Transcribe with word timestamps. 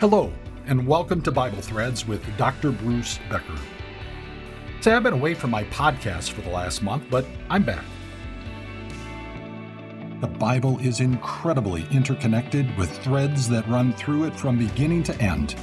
Hello, 0.00 0.32
and 0.66 0.84
welcome 0.88 1.22
to 1.22 1.30
Bible 1.30 1.62
Threads 1.62 2.04
with 2.04 2.20
Dr. 2.36 2.72
Bruce 2.72 3.20
Becker. 3.30 3.56
Say, 4.80 4.92
I've 4.92 5.04
been 5.04 5.12
away 5.12 5.34
from 5.34 5.50
my 5.50 5.62
podcast 5.64 6.32
for 6.32 6.40
the 6.40 6.50
last 6.50 6.82
month, 6.82 7.04
but 7.08 7.24
I'm 7.48 7.62
back. 7.62 7.84
The 10.20 10.26
Bible 10.26 10.80
is 10.80 10.98
incredibly 10.98 11.86
interconnected 11.92 12.76
with 12.76 12.90
threads 13.04 13.48
that 13.50 13.68
run 13.68 13.92
through 13.92 14.24
it 14.24 14.34
from 14.34 14.58
beginning 14.58 15.04
to 15.04 15.16
end. 15.22 15.54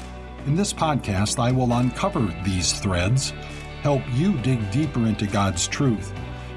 In 0.45 0.55
this 0.55 0.71
podcast, 0.71 1.37
I 1.37 1.51
will 1.51 1.73
uncover 1.73 2.33
these 2.45 2.71
threads, 2.79 3.31
help 3.81 4.01
you 4.13 4.37
dig 4.37 4.71
deeper 4.71 5.07
into 5.07 5.27
God's 5.27 5.67
truth, 5.67 6.13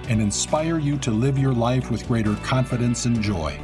and 0.08 0.22
inspire 0.22 0.78
you 0.78 0.96
to 0.98 1.10
live 1.10 1.38
your 1.38 1.52
life 1.52 1.90
with 1.90 2.06
greater 2.06 2.36
confidence 2.36 3.04
and 3.04 3.20
joy. 3.20 3.58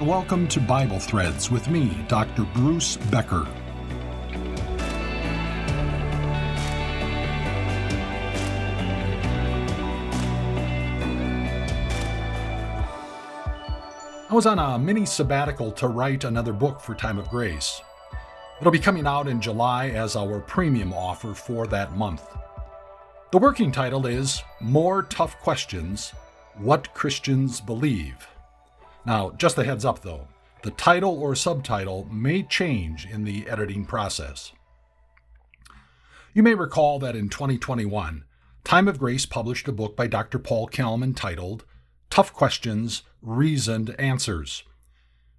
Welcome 0.00 0.46
to 0.48 0.60
Bible 0.60 0.98
Threads 0.98 1.50
with 1.50 1.70
me, 1.70 1.96
Dr. 2.06 2.42
Bruce 2.52 2.98
Becker. 3.10 3.48
I 14.28 14.34
was 14.34 14.44
on 14.44 14.58
a 14.58 14.78
mini 14.78 15.06
sabbatical 15.06 15.72
to 15.72 15.88
write 15.88 16.24
another 16.24 16.52
book 16.52 16.82
for 16.82 16.94
Time 16.94 17.16
of 17.16 17.30
Grace. 17.30 17.80
It'll 18.60 18.70
be 18.70 18.78
coming 18.78 19.06
out 19.06 19.28
in 19.28 19.40
July 19.40 19.88
as 19.88 20.14
our 20.14 20.40
premium 20.40 20.92
offer 20.92 21.32
for 21.32 21.66
that 21.68 21.96
month. 21.96 22.22
The 23.32 23.38
working 23.38 23.72
title 23.72 24.04
is 24.04 24.42
More 24.60 25.04
Tough 25.04 25.40
Questions 25.40 26.10
What 26.58 26.92
Christians 26.92 27.62
Believe. 27.62 28.28
Now, 29.06 29.30
just 29.38 29.56
a 29.56 29.62
heads 29.62 29.84
up 29.84 30.02
though, 30.02 30.26
the 30.64 30.72
title 30.72 31.16
or 31.22 31.36
subtitle 31.36 32.08
may 32.10 32.42
change 32.42 33.06
in 33.06 33.22
the 33.22 33.48
editing 33.48 33.84
process. 33.84 34.52
You 36.34 36.42
may 36.42 36.54
recall 36.54 36.98
that 36.98 37.14
in 37.14 37.28
2021, 37.28 38.24
Time 38.64 38.88
of 38.88 38.98
Grace 38.98 39.24
published 39.24 39.68
a 39.68 39.72
book 39.72 39.96
by 39.96 40.08
Dr. 40.08 40.40
Paul 40.40 40.68
Kelm 40.68 41.04
entitled 41.04 41.64
Tough 42.10 42.32
Questions, 42.32 43.02
Reasoned 43.22 43.94
Answers. 43.96 44.64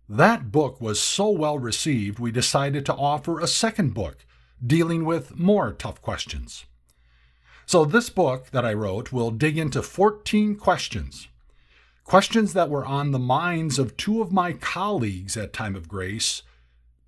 That 0.08 0.50
book 0.50 0.80
was 0.80 1.02
so 1.02 1.30
well 1.30 1.60
received, 1.60 2.20
we 2.20 2.32
decided 2.32 2.86
to 2.86 2.96
offer 2.96 3.42
a 3.42 3.48
second 3.48 3.94
book 3.94 4.26
dealing 4.66 5.04
with 5.04 5.38
more 5.38 5.74
tough 5.74 6.02
questions. 6.02 6.66
So, 7.66 7.84
this 7.84 8.10
book 8.10 8.52
that 8.52 8.66
I 8.66 8.74
wrote 8.74 9.12
will 9.12 9.30
dig 9.30 9.58
into 9.58 9.82
14 9.82 10.56
questions 10.56 11.28
questions 12.08 12.54
that 12.54 12.70
were 12.70 12.86
on 12.86 13.12
the 13.12 13.20
minds 13.20 13.78
of 13.78 13.98
two 13.98 14.22
of 14.22 14.32
my 14.32 14.54
colleagues 14.54 15.36
at 15.36 15.52
Time 15.52 15.76
of 15.76 15.90
Grace 15.90 16.42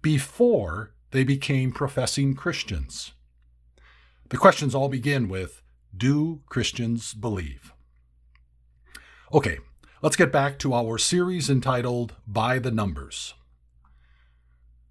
before 0.02 0.92
they 1.12 1.24
became 1.24 1.72
professing 1.72 2.36
Christians. 2.36 3.14
The 4.28 4.36
questions 4.36 4.76
all 4.76 4.90
begin 4.90 5.30
with 5.30 5.62
Do 5.96 6.42
Christians 6.48 7.14
believe? 7.14 7.72
Okay, 9.34 9.60
let's 10.02 10.18
get 10.18 10.34
back 10.34 10.60
to 10.60 10.74
our 10.74 10.98
series 10.98 11.50
entitled 11.50 12.16
By 12.28 12.60
the 12.60 12.72
Numbers. 12.72 13.36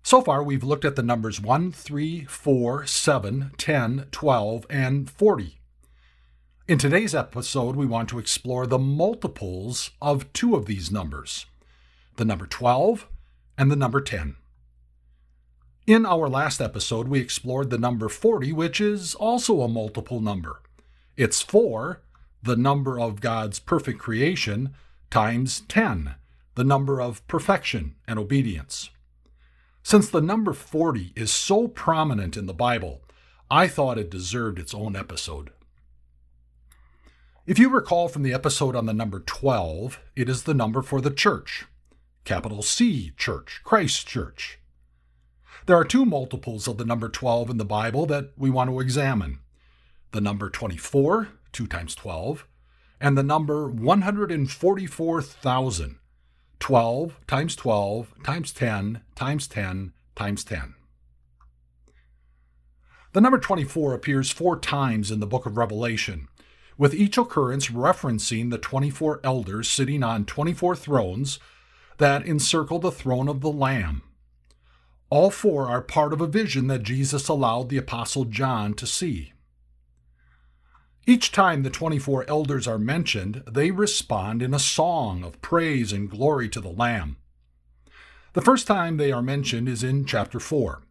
So 0.03 0.23
far, 0.23 0.43
we've 0.43 0.65
looked 0.65 0.87
at 0.87 0.97
the 0.97 1.03
numbers 1.03 1.39
1, 1.39 1.71
3, 1.71 2.25
4, 2.25 2.87
7, 2.87 3.51
10, 3.59 4.07
12, 4.11 4.67
and 4.71 5.11
40. 5.11 5.58
In 6.69 6.77
today's 6.77 7.15
episode, 7.15 7.77
we 7.77 7.87
want 7.87 8.11
to 8.11 8.19
explore 8.19 8.67
the 8.67 8.79
multiples 8.79 9.91
of 10.03 10.31
two 10.35 10.55
of 10.55 10.67
these 10.67 10.93
numbers 10.93 11.47
the 12.17 12.27
number 12.27 12.47
12 12.47 13.09
and 13.57 13.71
the 13.71 13.77
number 13.77 14.03
10. 14.03 14.37
In 15.87 16.05
our 16.05 16.29
last 16.29 16.61
episode, 16.61 17.09
we 17.09 17.21
explored 17.21 17.71
the 17.71 17.79
number 17.79 18.11
40, 18.11 18.53
which 18.53 18.83
is 18.83 19.15
also 19.15 19.63
a 19.63 19.69
multiple 19.69 20.21
number. 20.21 20.61
It's 21.17 21.41
4, 21.41 22.03
the 22.43 22.57
number 22.57 23.01
of 23.01 23.23
God's 23.23 23.61
perfect 23.61 23.99
creation, 23.99 24.75
times 25.11 25.63
10, 25.69 26.17
the 26.55 26.65
number 26.65 27.01
of 27.01 27.27
perfection 27.29 27.95
and 28.07 28.19
obedience. 28.19 28.91
Since 29.83 30.11
the 30.11 30.21
number 30.21 30.53
40 30.53 31.15
is 31.17 31.31
so 31.33 31.67
prominent 31.67 32.37
in 32.37 32.45
the 32.45 32.53
Bible, 32.53 33.01
I 33.51 33.69
thought 33.69 33.97
it 33.97 34.11
deserved 34.11 34.59
its 34.59 34.75
own 34.75 34.97
episode. 34.97 35.51
If 37.49 37.59
you 37.59 37.69
recall 37.71 38.09
from 38.09 38.23
the 38.25 38.35
episode 38.35 38.77
on 38.77 38.85
the 38.85 38.93
number 38.93 39.21
12, 39.21 39.99
it 40.15 40.29
is 40.29 40.43
the 40.43 40.53
number 40.53 40.83
for 40.83 41.01
the 41.01 41.11
church. 41.11 41.65
Capital 42.25 42.61
C 42.61 43.15
Church, 43.17 43.63
Christ 43.65 44.07
Church. 44.07 44.59
There 45.65 45.79
are 45.79 45.85
two 45.85 46.05
multiples 46.05 46.69
of 46.69 46.77
the 46.77 46.85
number 46.85 47.09
12 47.09 47.49
in 47.49 47.57
the 47.57 47.65
Bible 47.65 48.05
that 48.05 48.33
we 48.37 48.51
want 48.51 48.69
to 48.69 48.81
examine 48.81 49.39
the 50.13 50.21
number 50.21 50.51
24, 50.51 51.29
2 51.53 51.67
times 51.67 51.95
12, 51.95 52.47
and 53.01 53.17
the 53.17 53.23
number 53.23 53.67
144,000, 53.67 55.99
12 56.61 57.21
times 57.27 57.57
12 57.57 58.15
times 58.25 58.53
10 58.53 59.01
times 59.15 59.49
10 59.49 59.95
times 60.15 60.45
10. 60.45 60.75
The 63.15 63.23
number 63.23 63.39
24 63.39 63.95
appears 63.95 64.31
four 64.31 64.59
times 64.59 65.11
in 65.11 65.21
the 65.21 65.27
book 65.27 65.47
of 65.47 65.57
Revelation 65.57 66.29
with 66.79 66.95
each 66.95 67.19
occurrence 67.19 67.69
referencing 67.69 68.51
the 68.51 68.59
24 68.59 69.21
elders 69.25 69.69
sitting 69.69 70.03
on 70.03 70.25
24 70.25 70.77
thrones 70.77 71.39
that 71.99 72.27
encircle 72.27 72.79
the 72.79 72.93
throne 72.93 73.29
of 73.29 73.41
the 73.41 73.51
Lamb. 73.51 74.03
All 75.11 75.31
four 75.31 75.67
are 75.67 75.83
part 75.83 76.13
of 76.13 76.21
a 76.21 76.27
vision 76.27 76.69
that 76.69 76.85
Jesus 76.85 77.29
allowed 77.29 77.69
the 77.69 77.79
Apostle 77.79 78.25
John 78.25 78.75
to 78.75 78.87
see. 78.87 79.33
Each 81.07 81.33
time 81.33 81.63
the 81.63 81.71
24 81.71 82.27
elders 82.29 82.69
are 82.69 82.79
mentioned, 82.79 83.43
they 83.51 83.71
respond 83.71 84.43
in 84.43 84.53
a 84.53 84.59
song 84.59 85.25
of 85.25 85.41
praise 85.41 85.91
and 85.91 86.11
glory 86.11 86.51
to 86.51 86.61
the 86.61 86.69
Lamb. 86.69 87.17
The 88.35 88.43
first 88.43 88.67
time 88.67 88.99
they 88.99 89.11
are 89.11 89.23
mentioned 89.23 89.71
is 89.71 89.83
in 89.83 90.05
chapter 90.05 90.39
4. 90.39 90.83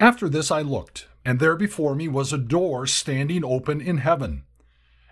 After 0.00 0.30
this 0.30 0.50
I 0.50 0.62
looked, 0.62 1.08
and 1.26 1.38
there 1.38 1.56
before 1.56 1.94
me 1.94 2.08
was 2.08 2.32
a 2.32 2.38
door 2.38 2.86
standing 2.86 3.44
open 3.44 3.82
in 3.82 3.98
heaven. 3.98 4.45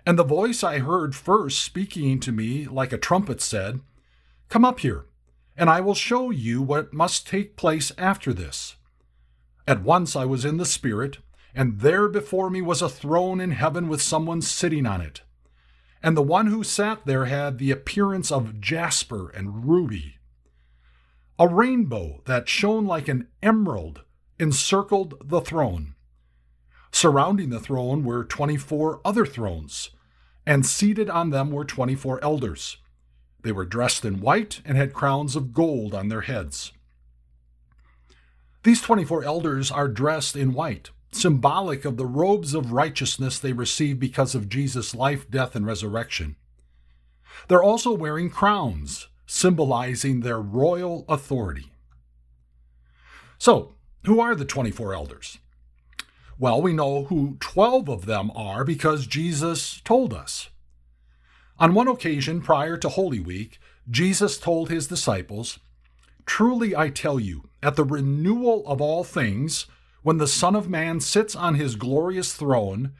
And 0.05 0.19
the 0.19 0.23
voice 0.23 0.63
I 0.63 0.79
heard 0.79 1.15
first 1.15 1.63
speaking 1.63 2.19
to 2.19 2.31
me 2.31 2.67
like 2.67 2.93
a 2.93 2.97
trumpet 2.97 3.41
said, 3.41 3.79
Come 4.49 4.63
up 4.63 4.81
here, 4.81 5.05
and 5.57 5.67
I 5.67 5.81
will 5.81 5.95
show 5.95 6.29
you 6.29 6.61
what 6.61 6.93
must 6.93 7.27
take 7.27 7.57
place 7.57 7.91
after 7.97 8.31
this. 8.31 8.75
At 9.67 9.81
once 9.81 10.15
I 10.15 10.25
was 10.25 10.45
in 10.45 10.57
the 10.57 10.65
Spirit, 10.65 11.17
and 11.55 11.79
there 11.79 12.07
before 12.07 12.51
me 12.51 12.61
was 12.61 12.83
a 12.83 12.89
throne 12.89 13.41
in 13.41 13.51
heaven 13.51 13.87
with 13.87 14.01
someone 14.01 14.43
sitting 14.43 14.85
on 14.85 15.01
it. 15.01 15.21
And 16.03 16.15
the 16.15 16.21
one 16.21 16.47
who 16.47 16.63
sat 16.63 17.07
there 17.07 17.25
had 17.25 17.57
the 17.57 17.71
appearance 17.71 18.31
of 18.31 18.61
jasper 18.61 19.29
and 19.29 19.67
ruby. 19.67 20.17
A 21.39 21.47
rainbow 21.47 22.21
that 22.25 22.47
shone 22.47 22.85
like 22.85 23.07
an 23.07 23.27
emerald 23.41 24.03
encircled 24.37 25.15
the 25.25 25.41
throne. 25.41 25.95
Surrounding 26.91 27.49
the 27.49 27.59
throne 27.59 28.03
were 28.03 28.23
24 28.23 29.01
other 29.03 29.25
thrones 29.25 29.89
and 30.45 30.65
seated 30.65 31.09
on 31.09 31.29
them 31.29 31.51
were 31.51 31.65
24 31.65 32.23
elders. 32.23 32.77
They 33.41 33.51
were 33.51 33.65
dressed 33.65 34.05
in 34.05 34.21
white 34.21 34.61
and 34.65 34.77
had 34.77 34.93
crowns 34.93 35.35
of 35.35 35.53
gold 35.53 35.93
on 35.93 36.09
their 36.09 36.21
heads. 36.21 36.71
These 38.63 38.81
24 38.81 39.23
elders 39.23 39.71
are 39.71 39.87
dressed 39.87 40.35
in 40.35 40.53
white, 40.53 40.89
symbolic 41.11 41.85
of 41.85 41.97
the 41.97 42.05
robes 42.05 42.55
of 42.55 42.71
righteousness 42.71 43.37
they 43.37 43.53
received 43.53 43.99
because 43.99 44.33
of 44.33 44.49
Jesus' 44.49 44.95
life, 44.95 45.29
death, 45.29 45.55
and 45.55 45.65
resurrection. 45.65 46.35
They're 47.47 47.61
also 47.61 47.91
wearing 47.91 48.29
crowns, 48.29 49.07
symbolizing 49.27 50.21
their 50.21 50.41
royal 50.41 51.05
authority. 51.07 51.71
So, 53.37 53.75
who 54.05 54.19
are 54.19 54.35
the 54.35 54.45
24 54.45 54.93
elders? 54.93 55.37
Well, 56.37 56.61
we 56.61 56.73
know 56.73 57.05
who 57.05 57.37
12 57.39 57.87
of 57.87 58.05
them 58.05 58.29
are 58.35 58.65
because 58.65 59.07
Jesus 59.07 59.79
told 59.85 60.13
us. 60.13 60.49
On 61.57 61.73
one 61.73 61.87
occasion 61.87 62.41
prior 62.41 62.75
to 62.77 62.89
Holy 62.89 63.21
Week, 63.21 63.57
Jesus 63.89 64.37
told 64.37 64.69
his 64.69 64.87
disciples, 64.87 65.59
Truly 66.25 66.75
I 66.75 66.89
tell 66.89 67.19
you, 67.19 67.49
at 67.63 67.77
the 67.77 67.85
renewal 67.85 68.67
of 68.67 68.81
all 68.81 69.05
things, 69.05 69.67
when 70.03 70.17
the 70.17 70.27
Son 70.27 70.55
of 70.55 70.69
Man 70.69 70.99
sits 70.99 71.35
on 71.35 71.55
his 71.55 71.77
glorious 71.77 72.33
throne, 72.33 72.91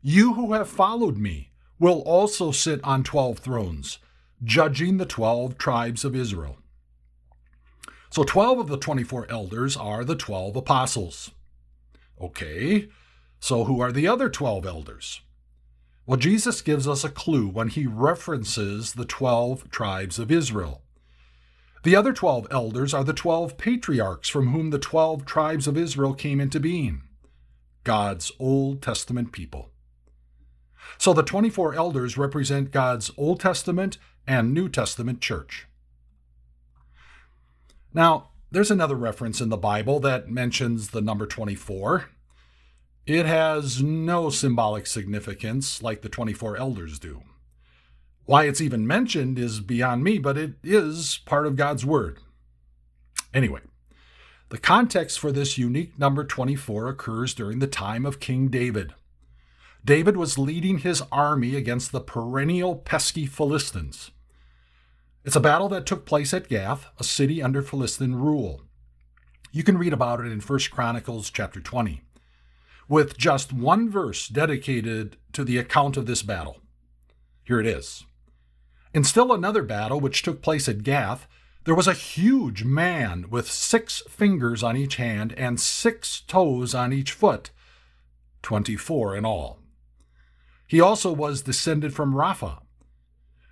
you 0.00 0.34
who 0.34 0.54
have 0.54 0.68
followed 0.68 1.18
me 1.18 1.50
will 1.78 2.00
also 2.00 2.50
sit 2.50 2.82
on 2.82 3.04
twelve 3.04 3.38
thrones, 3.38 3.98
judging 4.42 4.96
the 4.96 5.06
twelve 5.06 5.58
tribes 5.58 6.04
of 6.04 6.16
Israel. 6.16 6.56
So, 8.10 8.24
12 8.24 8.60
of 8.60 8.68
the 8.68 8.78
24 8.78 9.26
elders 9.28 9.76
are 9.76 10.02
the 10.02 10.16
12 10.16 10.56
apostles. 10.56 11.30
Okay, 12.20 12.88
so 13.40 13.64
who 13.64 13.80
are 13.80 13.92
the 13.92 14.08
other 14.08 14.28
12 14.28 14.66
elders? 14.66 15.20
Well, 16.06 16.16
Jesus 16.16 16.62
gives 16.62 16.88
us 16.88 17.04
a 17.04 17.10
clue 17.10 17.46
when 17.48 17.68
he 17.68 17.86
references 17.86 18.94
the 18.94 19.04
12 19.04 19.70
tribes 19.70 20.18
of 20.18 20.32
Israel. 20.32 20.82
The 21.82 21.94
other 21.94 22.12
12 22.12 22.48
elders 22.50 22.92
are 22.92 23.04
the 23.04 23.12
12 23.12 23.56
patriarchs 23.56 24.28
from 24.28 24.48
whom 24.48 24.70
the 24.70 24.78
12 24.78 25.24
tribes 25.24 25.68
of 25.68 25.76
Israel 25.76 26.14
came 26.14 26.40
into 26.40 26.58
being, 26.58 27.02
God's 27.84 28.32
Old 28.38 28.82
Testament 28.82 29.32
people. 29.32 29.70
So 30.96 31.12
the 31.12 31.22
24 31.22 31.74
elders 31.74 32.18
represent 32.18 32.72
God's 32.72 33.10
Old 33.16 33.40
Testament 33.40 33.98
and 34.26 34.52
New 34.52 34.68
Testament 34.68 35.20
church. 35.20 35.66
Now, 37.94 38.30
there's 38.50 38.70
another 38.70 38.96
reference 38.96 39.40
in 39.40 39.48
the 39.48 39.56
Bible 39.56 40.00
that 40.00 40.30
mentions 40.30 40.90
the 40.90 41.00
number 41.00 41.26
24. 41.26 42.06
It 43.06 43.26
has 43.26 43.82
no 43.82 44.30
symbolic 44.30 44.86
significance 44.86 45.82
like 45.82 46.02
the 46.02 46.08
24 46.08 46.56
elders 46.56 46.98
do. 46.98 47.22
Why 48.24 48.44
it's 48.44 48.60
even 48.60 48.86
mentioned 48.86 49.38
is 49.38 49.60
beyond 49.60 50.04
me, 50.04 50.18
but 50.18 50.36
it 50.36 50.54
is 50.62 51.20
part 51.24 51.46
of 51.46 51.56
God's 51.56 51.84
Word. 51.84 52.18
Anyway, 53.32 53.60
the 54.50 54.58
context 54.58 55.18
for 55.18 55.32
this 55.32 55.58
unique 55.58 55.98
number 55.98 56.24
24 56.24 56.88
occurs 56.88 57.34
during 57.34 57.58
the 57.58 57.66
time 57.66 58.04
of 58.06 58.20
King 58.20 58.48
David. 58.48 58.94
David 59.84 60.16
was 60.16 60.38
leading 60.38 60.78
his 60.78 61.02
army 61.12 61.54
against 61.54 61.92
the 61.92 62.00
perennial 62.00 62.76
pesky 62.76 63.26
Philistines. 63.26 64.10
It's 65.24 65.36
a 65.36 65.40
battle 65.40 65.68
that 65.70 65.84
took 65.84 66.06
place 66.06 66.32
at 66.32 66.48
Gath, 66.48 66.86
a 66.98 67.04
city 67.04 67.42
under 67.42 67.60
Philistine 67.60 68.14
rule. 68.14 68.62
You 69.50 69.62
can 69.62 69.76
read 69.76 69.92
about 69.92 70.20
it 70.20 70.30
in 70.30 70.40
1 70.40 70.58
Chronicles 70.70 71.30
chapter 71.30 71.60
20, 71.60 72.02
with 72.88 73.18
just 73.18 73.52
one 73.52 73.90
verse 73.90 74.28
dedicated 74.28 75.16
to 75.32 75.44
the 75.44 75.58
account 75.58 75.96
of 75.96 76.06
this 76.06 76.22
battle. 76.22 76.60
Here 77.44 77.60
it 77.60 77.66
is. 77.66 78.04
In 78.94 79.04
still 79.04 79.32
another 79.32 79.62
battle 79.62 80.00
which 80.00 80.22
took 80.22 80.40
place 80.40 80.68
at 80.68 80.82
Gath, 80.82 81.26
there 81.64 81.74
was 81.74 81.88
a 81.88 81.92
huge 81.92 82.64
man 82.64 83.26
with 83.28 83.50
six 83.50 84.02
fingers 84.08 84.62
on 84.62 84.76
each 84.76 84.96
hand 84.96 85.34
and 85.36 85.60
six 85.60 86.20
toes 86.20 86.74
on 86.74 86.92
each 86.92 87.12
foot, 87.12 87.50
24 88.42 89.16
in 89.16 89.26
all. 89.26 89.58
He 90.66 90.80
also 90.80 91.12
was 91.12 91.42
descended 91.42 91.92
from 91.92 92.14
Rapha. 92.14 92.62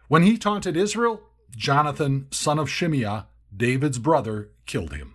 When 0.09 0.23
he 0.23 0.39
taunted 0.39 0.77
Israel, 0.77 1.23
Jonathan, 1.57 2.27
son 2.31 2.59
of 2.59 2.69
Shimeah, 2.69 3.27
David's 3.57 3.99
brother, 3.99 4.51
killed 4.67 4.93
him. 4.93 5.15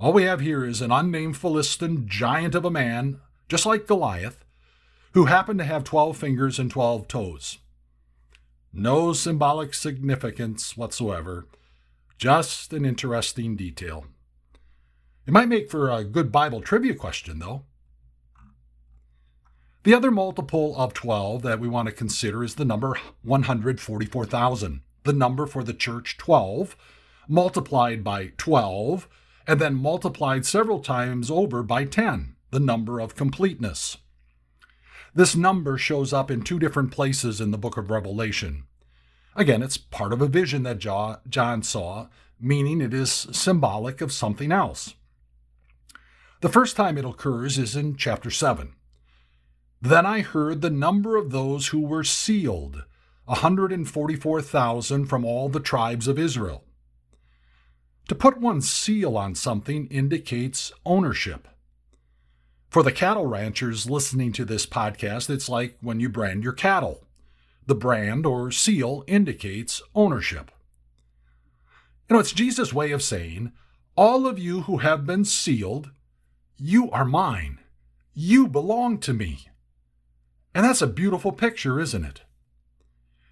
All 0.00 0.12
we 0.12 0.24
have 0.24 0.40
here 0.40 0.64
is 0.64 0.82
an 0.82 0.90
unnamed 0.90 1.36
Philistine 1.36 2.08
giant 2.08 2.56
of 2.56 2.64
a 2.64 2.70
man, 2.70 3.20
just 3.48 3.64
like 3.64 3.86
Goliath, 3.86 4.44
who 5.12 5.26
happened 5.26 5.60
to 5.60 5.64
have 5.64 5.84
12 5.84 6.16
fingers 6.16 6.58
and 6.58 6.70
12 6.70 7.06
toes. 7.06 7.58
No 8.72 9.12
symbolic 9.12 9.74
significance 9.74 10.76
whatsoever, 10.76 11.46
just 12.18 12.72
an 12.72 12.84
interesting 12.84 13.56
detail. 13.56 14.06
It 15.24 15.32
might 15.32 15.48
make 15.48 15.70
for 15.70 15.88
a 15.88 16.02
good 16.02 16.32
Bible 16.32 16.60
trivia 16.60 16.94
question, 16.94 17.38
though. 17.38 17.62
The 19.82 19.94
other 19.94 20.10
multiple 20.10 20.76
of 20.76 20.92
12 20.92 21.40
that 21.42 21.58
we 21.58 21.66
want 21.66 21.86
to 21.86 21.94
consider 21.94 22.44
is 22.44 22.56
the 22.56 22.66
number 22.66 22.98
144,000, 23.22 24.82
the 25.04 25.12
number 25.14 25.46
for 25.46 25.64
the 25.64 25.72
church 25.72 26.18
12, 26.18 26.76
multiplied 27.26 28.04
by 28.04 28.32
12, 28.36 29.08
and 29.46 29.58
then 29.58 29.74
multiplied 29.74 30.44
several 30.44 30.80
times 30.80 31.30
over 31.30 31.62
by 31.62 31.86
10, 31.86 32.36
the 32.50 32.60
number 32.60 33.00
of 33.00 33.16
completeness. 33.16 33.96
This 35.14 35.34
number 35.34 35.78
shows 35.78 36.12
up 36.12 36.30
in 36.30 36.42
two 36.42 36.58
different 36.58 36.90
places 36.90 37.40
in 37.40 37.50
the 37.50 37.56
book 37.56 37.78
of 37.78 37.90
Revelation. 37.90 38.64
Again, 39.34 39.62
it's 39.62 39.78
part 39.78 40.12
of 40.12 40.20
a 40.20 40.28
vision 40.28 40.62
that 40.64 40.78
John 40.78 41.62
saw, 41.62 42.08
meaning 42.38 42.82
it 42.82 42.92
is 42.92 43.10
symbolic 43.10 44.02
of 44.02 44.12
something 44.12 44.52
else. 44.52 44.94
The 46.42 46.50
first 46.50 46.76
time 46.76 46.98
it 46.98 47.06
occurs 47.06 47.56
is 47.56 47.74
in 47.74 47.96
chapter 47.96 48.30
7. 48.30 48.74
Then 49.82 50.04
I 50.04 50.20
heard 50.20 50.60
the 50.60 50.70
number 50.70 51.16
of 51.16 51.30
those 51.30 51.68
who 51.68 51.80
were 51.80 52.04
sealed, 52.04 52.84
144,000 53.24 55.06
from 55.06 55.24
all 55.24 55.48
the 55.48 55.60
tribes 55.60 56.06
of 56.06 56.18
Israel. 56.18 56.64
To 58.08 58.14
put 58.14 58.40
one's 58.40 58.68
seal 58.68 59.16
on 59.16 59.34
something 59.34 59.86
indicates 59.86 60.72
ownership. 60.84 61.48
For 62.68 62.82
the 62.82 62.92
cattle 62.92 63.26
ranchers 63.26 63.88
listening 63.88 64.32
to 64.32 64.44
this 64.44 64.66
podcast, 64.66 65.30
it's 65.30 65.48
like 65.48 65.78
when 65.80 65.98
you 65.98 66.08
brand 66.08 66.44
your 66.44 66.52
cattle. 66.52 67.04
The 67.66 67.74
brand 67.74 68.26
or 68.26 68.50
seal 68.50 69.02
indicates 69.06 69.80
ownership. 69.94 70.50
You 72.08 72.14
know, 72.14 72.20
it's 72.20 72.32
Jesus' 72.32 72.72
way 72.72 72.90
of 72.90 73.02
saying, 73.02 73.52
All 73.96 74.26
of 74.26 74.38
you 74.38 74.62
who 74.62 74.78
have 74.78 75.06
been 75.06 75.24
sealed, 75.24 75.90
you 76.58 76.90
are 76.90 77.04
mine. 77.04 77.60
You 78.12 78.46
belong 78.46 78.98
to 78.98 79.14
me. 79.14 79.49
And 80.54 80.64
that's 80.64 80.82
a 80.82 80.86
beautiful 80.86 81.32
picture, 81.32 81.78
isn't 81.78 82.04
it? 82.04 82.22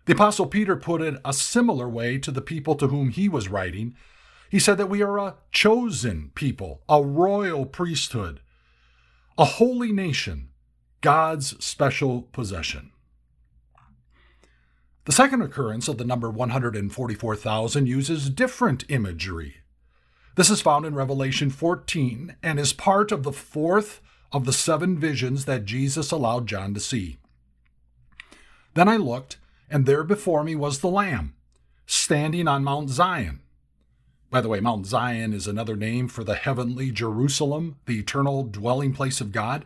The 0.06 0.15
Apostle 0.15 0.47
Peter 0.47 0.76
put 0.76 1.03
it 1.03 1.20
a 1.25 1.32
similar 1.32 1.88
way 1.88 2.19
to 2.19 2.31
the 2.31 2.41
people 2.41 2.75
to 2.76 2.87
whom 2.88 3.11
he 3.11 3.29
was 3.29 3.49
writing. 3.49 3.94
He 4.49 4.59
said 4.59 4.79
that 4.79 4.88
we 4.88 5.03
are 5.03 5.19
a 5.19 5.37
chosen 5.53 6.31
people, 6.35 6.82
a 6.88 7.03
royal 7.03 7.67
priesthood, 7.67 8.41
a 9.37 9.44
holy 9.44 9.93
nation, 9.93 10.49
God's 11.00 11.62
special 11.62 12.23
possession. 12.23 12.93
The 15.05 15.12
second 15.12 15.43
occurrence 15.43 15.88
of 15.88 15.99
the 15.99 16.05
number 16.05 16.31
144,000 16.31 17.87
uses 17.87 18.31
different 18.31 18.85
imagery. 18.88 19.56
This 20.37 20.50
is 20.50 20.61
found 20.61 20.87
in 20.87 20.94
Revelation 20.94 21.50
14 21.50 22.37
and 22.43 22.61
is 22.61 22.73
part 22.73 23.11
of 23.11 23.23
the 23.25 23.32
fourth 23.32 24.00
of 24.33 24.45
the 24.45 24.53
seven 24.53 24.99
visions 24.99 25.45
that 25.47 25.65
Jesus 25.65 26.11
allowed 26.11 26.47
John 26.47 26.75
to 26.75 26.81
see. 26.81 27.19
Then 28.75 28.89
I 28.89 28.97
looked, 28.97 29.39
and 29.71 29.87
there 29.87 30.05
before 30.05 30.45
me 30.45 30.55
was 30.55 30.81
the 30.81 30.89
Lamb, 30.89 31.35
standing 31.87 32.47
on 32.47 32.65
Mount 32.65 32.91
Zion. 32.91 33.41
By 34.31 34.43
the 34.43 34.49
way, 34.49 34.61
Mount 34.61 34.87
Zion 34.87 35.33
is 35.33 35.47
another 35.47 35.75
name 35.75 36.07
for 36.07 36.23
the 36.23 36.35
heavenly 36.35 36.91
Jerusalem, 36.91 37.77
the 37.87 37.99
eternal 37.99 38.45
dwelling 38.45 38.93
place 38.93 39.21
of 39.21 39.33
God. 39.33 39.65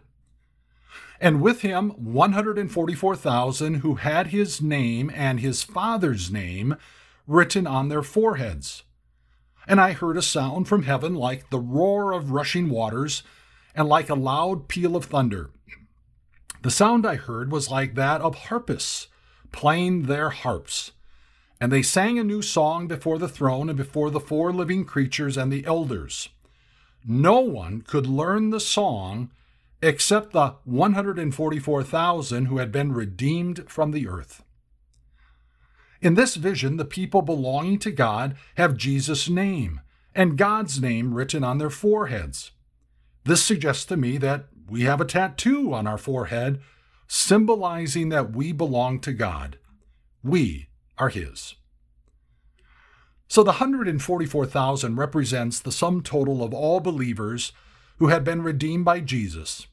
And 1.20 1.42
with 1.42 1.62
him 1.62 1.90
144,000 1.90 3.74
who 3.74 3.96
had 3.96 4.28
his 4.28 4.60
name 4.60 5.10
and 5.14 5.40
his 5.40 5.62
father's 5.62 6.30
name 6.30 6.76
written 7.26 7.66
on 7.66 7.88
their 7.88 8.02
foreheads. 8.02 8.84
And 9.66 9.80
I 9.80 9.92
heard 9.92 10.16
a 10.16 10.22
sound 10.22 10.68
from 10.68 10.82
heaven 10.82 11.14
like 11.14 11.50
the 11.50 11.60
roar 11.60 12.12
of 12.12 12.32
rushing 12.32 12.68
waters 12.68 13.22
and 13.74 13.88
like 13.88 14.10
a 14.10 14.14
loud 14.14 14.68
peal 14.68 14.96
of 14.96 15.06
thunder. 15.06 15.50
The 16.62 16.70
sound 16.70 17.06
I 17.06 17.16
heard 17.16 17.50
was 17.50 17.70
like 17.70 17.94
that 17.94 18.20
of 18.20 18.34
harpists 18.34 19.08
playing 19.50 20.04
their 20.04 20.30
harps. 20.30 20.92
And 21.60 21.70
they 21.70 21.82
sang 21.82 22.18
a 22.18 22.24
new 22.24 22.42
song 22.42 22.88
before 22.88 23.18
the 23.18 23.28
throne 23.28 23.68
and 23.68 23.76
before 23.76 24.10
the 24.10 24.20
four 24.20 24.52
living 24.52 24.84
creatures 24.84 25.36
and 25.36 25.52
the 25.52 25.64
elders. 25.64 26.28
No 27.06 27.40
one 27.40 27.82
could 27.82 28.06
learn 28.06 28.50
the 28.50 28.60
song 28.60 29.30
except 29.80 30.32
the 30.32 30.54
144,000 30.64 32.46
who 32.46 32.58
had 32.58 32.70
been 32.70 32.92
redeemed 32.92 33.68
from 33.68 33.90
the 33.90 34.06
earth. 34.06 34.44
In 36.00 36.14
this 36.14 36.36
vision, 36.36 36.76
the 36.76 36.84
people 36.84 37.22
belonging 37.22 37.78
to 37.80 37.90
God 37.90 38.36
have 38.56 38.76
Jesus' 38.76 39.28
name 39.28 39.80
and 40.14 40.38
God's 40.38 40.80
name 40.80 41.14
written 41.14 41.42
on 41.42 41.58
their 41.58 41.70
foreheads. 41.70 42.52
This 43.24 43.42
suggests 43.42 43.84
to 43.86 43.96
me 43.96 44.18
that 44.18 44.46
we 44.68 44.82
have 44.82 45.00
a 45.00 45.04
tattoo 45.04 45.72
on 45.72 45.86
our 45.86 45.98
forehead 45.98 46.60
symbolizing 47.06 48.08
that 48.08 48.32
we 48.34 48.52
belong 48.52 48.98
to 48.98 49.12
God. 49.12 49.58
We 50.24 50.68
are 50.96 51.10
His. 51.10 51.56
So 53.28 53.42
the 53.42 53.52
144,000 53.52 54.96
represents 54.96 55.60
the 55.60 55.72
sum 55.72 56.02
total 56.02 56.42
of 56.42 56.54
all 56.54 56.80
believers 56.80 57.52
who 57.98 58.08
had 58.08 58.24
been 58.24 58.42
redeemed 58.42 58.84
by 58.84 59.00
Jesus, 59.00 59.66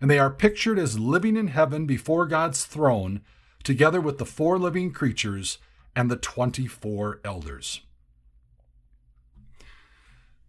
and 0.00 0.10
they 0.10 0.18
are 0.18 0.30
pictured 0.30 0.78
as 0.78 0.98
living 0.98 1.36
in 1.36 1.48
heaven 1.48 1.86
before 1.86 2.26
God's 2.26 2.64
throne, 2.64 3.20
together 3.62 4.00
with 4.00 4.18
the 4.18 4.26
four 4.26 4.58
living 4.58 4.90
creatures 4.92 5.58
and 5.94 6.10
the 6.10 6.16
24 6.16 7.20
elders. 7.24 7.82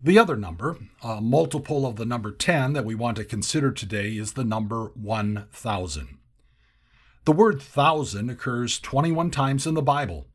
The 0.02 0.20
other 0.20 0.36
number, 0.36 0.78
a 1.02 1.20
multiple 1.22 1.88
of 1.88 1.96
the 1.96 2.06
number 2.06 2.32
10 2.32 2.74
that 2.74 2.86
we 2.86 2.94
want 2.94 3.18
to 3.18 3.26
consider 3.26 3.72
today, 3.72 4.16
is 4.16 4.34
the 4.34 4.44
number 4.44 4.92
1000. 4.94 6.18
The 7.26 7.32
word 7.32 7.60
thousand 7.62 8.30
occurs 8.30 8.80
21 8.80 9.32
times 9.32 9.66
in 9.66 9.74
the 9.74 9.82
Bible, 9.82 10.28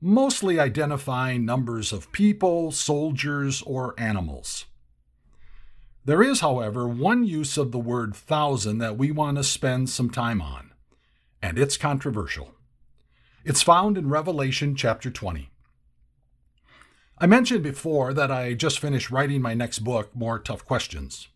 mostly 0.00 0.58
identifying 0.58 1.44
numbers 1.44 1.92
of 1.92 2.12
people, 2.12 2.72
soldiers, 2.72 3.60
or 3.62 3.94
animals. 3.98 4.64
There 6.06 6.22
is, 6.22 6.40
however, 6.40 6.88
one 6.88 7.26
use 7.26 7.58
of 7.58 7.72
the 7.72 7.78
word 7.78 8.16
thousand 8.16 8.78
that 8.78 8.96
we 8.96 9.10
want 9.10 9.36
to 9.36 9.44
spend 9.44 9.90
some 9.90 10.08
time 10.08 10.40
on, 10.40 10.72
and 11.42 11.58
it's 11.58 11.76
controversial. 11.76 12.54
It's 13.44 13.62
found 13.62 13.98
in 13.98 14.08
Revelation 14.08 14.74
chapter 14.74 15.10
20. 15.10 15.50
I 17.24 17.26
mentioned 17.26 17.62
before 17.62 18.12
that 18.12 18.30
I 18.30 18.52
just 18.52 18.78
finished 18.78 19.10
writing 19.10 19.40
my 19.40 19.54
next 19.54 19.78
book, 19.78 20.14
More 20.14 20.38
Tough 20.38 20.62
Questions. 20.62 21.28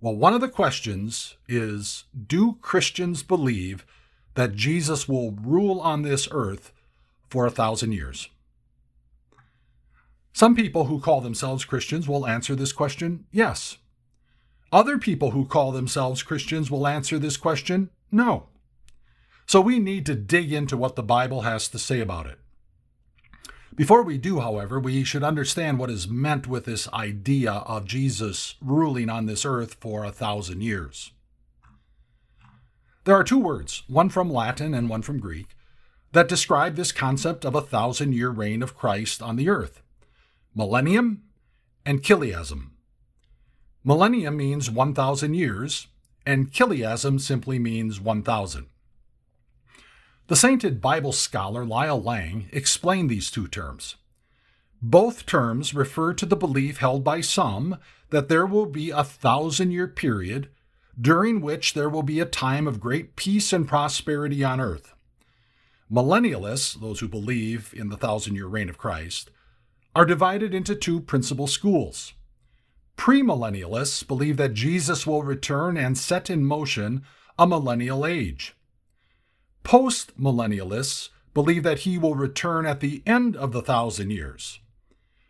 Well, 0.00 0.16
one 0.16 0.34
of 0.34 0.40
the 0.40 0.48
questions 0.48 1.36
is 1.46 2.06
Do 2.26 2.58
Christians 2.60 3.22
believe 3.22 3.86
that 4.34 4.56
Jesus 4.56 5.08
will 5.08 5.30
rule 5.30 5.78
on 5.78 6.02
this 6.02 6.26
earth 6.32 6.72
for 7.28 7.46
a 7.46 7.52
thousand 7.52 7.92
years? 7.92 8.28
Some 10.32 10.56
people 10.56 10.86
who 10.86 10.98
call 10.98 11.20
themselves 11.20 11.64
Christians 11.64 12.08
will 12.08 12.26
answer 12.26 12.56
this 12.56 12.72
question 12.72 13.24
yes. 13.30 13.76
Other 14.72 14.98
people 14.98 15.30
who 15.30 15.46
call 15.46 15.70
themselves 15.70 16.24
Christians 16.24 16.68
will 16.68 16.84
answer 16.84 17.16
this 17.16 17.36
question 17.36 17.90
no. 18.10 18.48
So 19.46 19.60
we 19.60 19.78
need 19.78 20.04
to 20.06 20.16
dig 20.16 20.52
into 20.52 20.76
what 20.76 20.96
the 20.96 21.04
Bible 21.04 21.42
has 21.42 21.68
to 21.68 21.78
say 21.78 22.00
about 22.00 22.26
it. 22.26 22.40
Before 23.78 24.02
we 24.02 24.18
do, 24.18 24.40
however, 24.40 24.80
we 24.80 25.04
should 25.04 25.22
understand 25.22 25.78
what 25.78 25.88
is 25.88 26.08
meant 26.08 26.48
with 26.48 26.64
this 26.64 26.88
idea 26.92 27.52
of 27.52 27.84
Jesus 27.84 28.56
ruling 28.60 29.08
on 29.08 29.26
this 29.26 29.44
earth 29.44 29.74
for 29.74 30.02
a 30.02 30.10
thousand 30.10 30.62
years. 30.62 31.12
There 33.04 33.14
are 33.14 33.22
two 33.22 33.38
words, 33.38 33.84
one 33.86 34.08
from 34.08 34.32
Latin 34.32 34.74
and 34.74 34.88
one 34.88 35.02
from 35.02 35.20
Greek, 35.20 35.54
that 36.10 36.26
describe 36.26 36.74
this 36.74 36.90
concept 36.90 37.44
of 37.44 37.54
a 37.54 37.60
thousand 37.60 38.14
year 38.14 38.30
reign 38.30 38.64
of 38.64 38.76
Christ 38.76 39.22
on 39.22 39.36
the 39.36 39.48
earth 39.48 39.80
millennium 40.56 41.22
and 41.86 42.02
chiliasm. 42.02 42.72
Millennium 43.84 44.36
means 44.36 44.68
1,000 44.68 45.34
years, 45.34 45.86
and 46.26 46.50
chiliasm 46.50 47.20
simply 47.20 47.60
means 47.60 48.00
1,000. 48.00 48.66
The 50.28 50.36
sainted 50.36 50.82
Bible 50.82 51.12
scholar 51.12 51.64
Lyle 51.64 52.02
Lange 52.02 52.50
explained 52.52 53.08
these 53.08 53.30
two 53.30 53.48
terms. 53.48 53.96
Both 54.82 55.24
terms 55.24 55.72
refer 55.72 56.12
to 56.12 56.26
the 56.26 56.36
belief 56.36 56.78
held 56.78 57.02
by 57.02 57.22
some 57.22 57.78
that 58.10 58.28
there 58.28 58.44
will 58.44 58.66
be 58.66 58.90
a 58.90 59.02
thousand 59.02 59.70
year 59.70 59.88
period 59.88 60.50
during 61.00 61.40
which 61.40 61.72
there 61.72 61.88
will 61.88 62.02
be 62.02 62.20
a 62.20 62.26
time 62.26 62.66
of 62.66 62.78
great 62.78 63.16
peace 63.16 63.54
and 63.54 63.66
prosperity 63.66 64.44
on 64.44 64.60
earth. 64.60 64.92
Millennialists, 65.90 66.78
those 66.78 67.00
who 67.00 67.08
believe 67.08 67.72
in 67.74 67.88
the 67.88 67.96
thousand 67.96 68.34
year 68.34 68.48
reign 68.48 68.68
of 68.68 68.76
Christ, 68.76 69.30
are 69.96 70.04
divided 70.04 70.52
into 70.52 70.74
two 70.74 71.00
principal 71.00 71.46
schools. 71.46 72.12
Premillennialists 72.98 74.06
believe 74.06 74.36
that 74.36 74.52
Jesus 74.52 75.06
will 75.06 75.22
return 75.22 75.78
and 75.78 75.96
set 75.96 76.28
in 76.28 76.44
motion 76.44 77.02
a 77.38 77.46
millennial 77.46 78.04
age. 78.04 78.54
Postmillennialists 79.64 81.10
believe 81.34 81.62
that 81.62 81.80
he 81.80 81.98
will 81.98 82.14
return 82.14 82.66
at 82.66 82.80
the 82.80 83.02
end 83.06 83.36
of 83.36 83.52
the 83.52 83.62
thousand 83.62 84.10
years. 84.10 84.60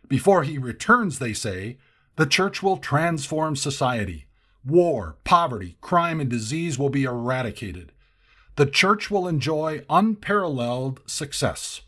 Before 0.07 0.43
he 0.43 0.57
returns, 0.57 1.19
they 1.19 1.33
say, 1.33 1.77
the 2.15 2.25
church 2.25 2.63
will 2.63 2.77
transform 2.77 3.55
society. 3.55 4.25
War, 4.65 5.17
poverty, 5.23 5.77
crime, 5.81 6.19
and 6.19 6.29
disease 6.29 6.77
will 6.77 6.89
be 6.89 7.03
eradicated. 7.03 7.91
The 8.55 8.65
church 8.65 9.09
will 9.09 9.27
enjoy 9.27 9.85
unparalleled 9.89 10.99
success. 11.05 11.81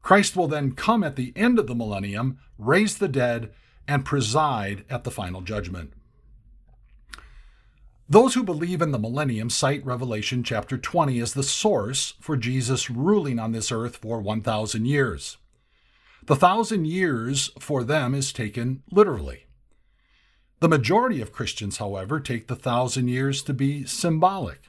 Christ 0.00 0.36
will 0.36 0.46
then 0.46 0.72
come 0.72 1.02
at 1.02 1.16
the 1.16 1.32
end 1.34 1.58
of 1.58 1.66
the 1.66 1.74
millennium, 1.74 2.38
raise 2.56 2.98
the 2.98 3.08
dead, 3.08 3.52
and 3.88 4.04
preside 4.04 4.84
at 4.88 5.04
the 5.04 5.10
final 5.10 5.40
judgment. 5.40 5.92
Those 8.10 8.32
who 8.32 8.42
believe 8.42 8.80
in 8.80 8.90
the 8.90 8.98
millennium 8.98 9.50
cite 9.50 9.84
Revelation 9.84 10.42
chapter 10.42 10.78
20 10.78 11.20
as 11.20 11.34
the 11.34 11.42
source 11.42 12.14
for 12.20 12.38
Jesus 12.38 12.88
ruling 12.88 13.38
on 13.38 13.52
this 13.52 13.70
earth 13.70 13.96
for 13.98 14.18
1,000 14.18 14.86
years. 14.86 15.36
The 16.24 16.34
thousand 16.34 16.86
years 16.86 17.50
for 17.58 17.84
them 17.84 18.14
is 18.14 18.32
taken 18.32 18.82
literally. 18.90 19.44
The 20.60 20.70
majority 20.70 21.20
of 21.20 21.34
Christians, 21.34 21.76
however, 21.76 22.18
take 22.18 22.48
the 22.48 22.56
thousand 22.56 23.08
years 23.08 23.42
to 23.42 23.52
be 23.52 23.84
symbolic, 23.84 24.62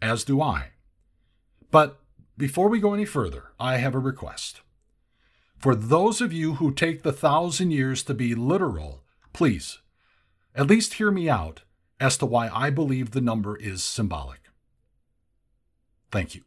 as 0.00 0.24
do 0.24 0.40
I. 0.40 0.70
But 1.70 2.00
before 2.38 2.70
we 2.70 2.80
go 2.80 2.94
any 2.94 3.04
further, 3.04 3.52
I 3.60 3.76
have 3.76 3.94
a 3.94 3.98
request. 3.98 4.62
For 5.58 5.74
those 5.74 6.22
of 6.22 6.32
you 6.32 6.54
who 6.54 6.72
take 6.72 7.02
the 7.02 7.12
thousand 7.12 7.70
years 7.72 8.02
to 8.04 8.14
be 8.14 8.34
literal, 8.34 9.02
please, 9.34 9.78
at 10.54 10.68
least 10.68 10.94
hear 10.94 11.10
me 11.10 11.28
out 11.28 11.62
as 12.02 12.16
to 12.18 12.26
why 12.26 12.50
I 12.52 12.70
believe 12.70 13.12
the 13.12 13.20
number 13.20 13.56
is 13.56 13.82
symbolic. 13.82 14.40
Thank 16.10 16.34
you. 16.34 16.42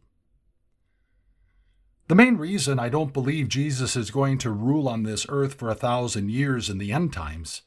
The 2.09 2.15
main 2.15 2.35
reason 2.35 2.77
I 2.77 2.89
don't 2.89 3.13
believe 3.13 3.47
Jesus 3.47 3.95
is 3.95 4.11
going 4.11 4.37
to 4.39 4.51
rule 4.51 4.87
on 4.89 5.03
this 5.03 5.25
earth 5.29 5.53
for 5.55 5.69
a 5.69 5.75
thousand 5.75 6.29
years 6.29 6.69
in 6.69 6.77
the 6.77 6.91
end 6.91 7.13
times 7.13 7.61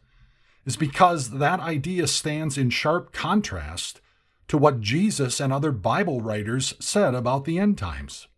is 0.66 0.76
because 0.76 1.30
that 1.30 1.61
idea 1.61 2.07
stands 2.07 2.59
in 2.59 2.68
sharp 2.68 3.11
contrast 3.11 4.02
to 4.49 4.59
what 4.59 4.80
Jesus 4.80 5.40
and 5.40 5.50
other 5.50 5.73
Bible 5.73 6.21
writers 6.21 6.75
said 6.78 7.14
about 7.14 7.47
the 7.47 7.59
end 7.59 7.78
times. 7.78 8.28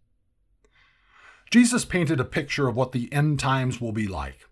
Jesus 1.50 1.84
painted 1.84 2.20
a 2.20 2.24
picture 2.24 2.68
of 2.68 2.76
what 2.76 2.92
the 2.92 3.12
end 3.12 3.40
times 3.40 3.80
will 3.80 3.92
be 3.92 4.06
like. 4.06 4.48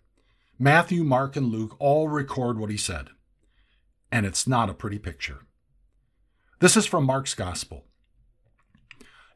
Matthew, 0.59 1.05
Mark, 1.05 1.37
and 1.37 1.47
Luke 1.47 1.77
all 1.79 2.09
record 2.09 2.59
what 2.59 2.69
he 2.69 2.77
said 2.77 3.11
and 4.11 4.25
it's 4.25 4.47
not 4.47 4.69
a 4.69 4.73
pretty 4.73 4.99
picture. 4.99 5.45
This 6.59 6.75
is 6.75 6.85
from 6.85 7.05
Mark's 7.05 7.33
Gospel. 7.33 7.85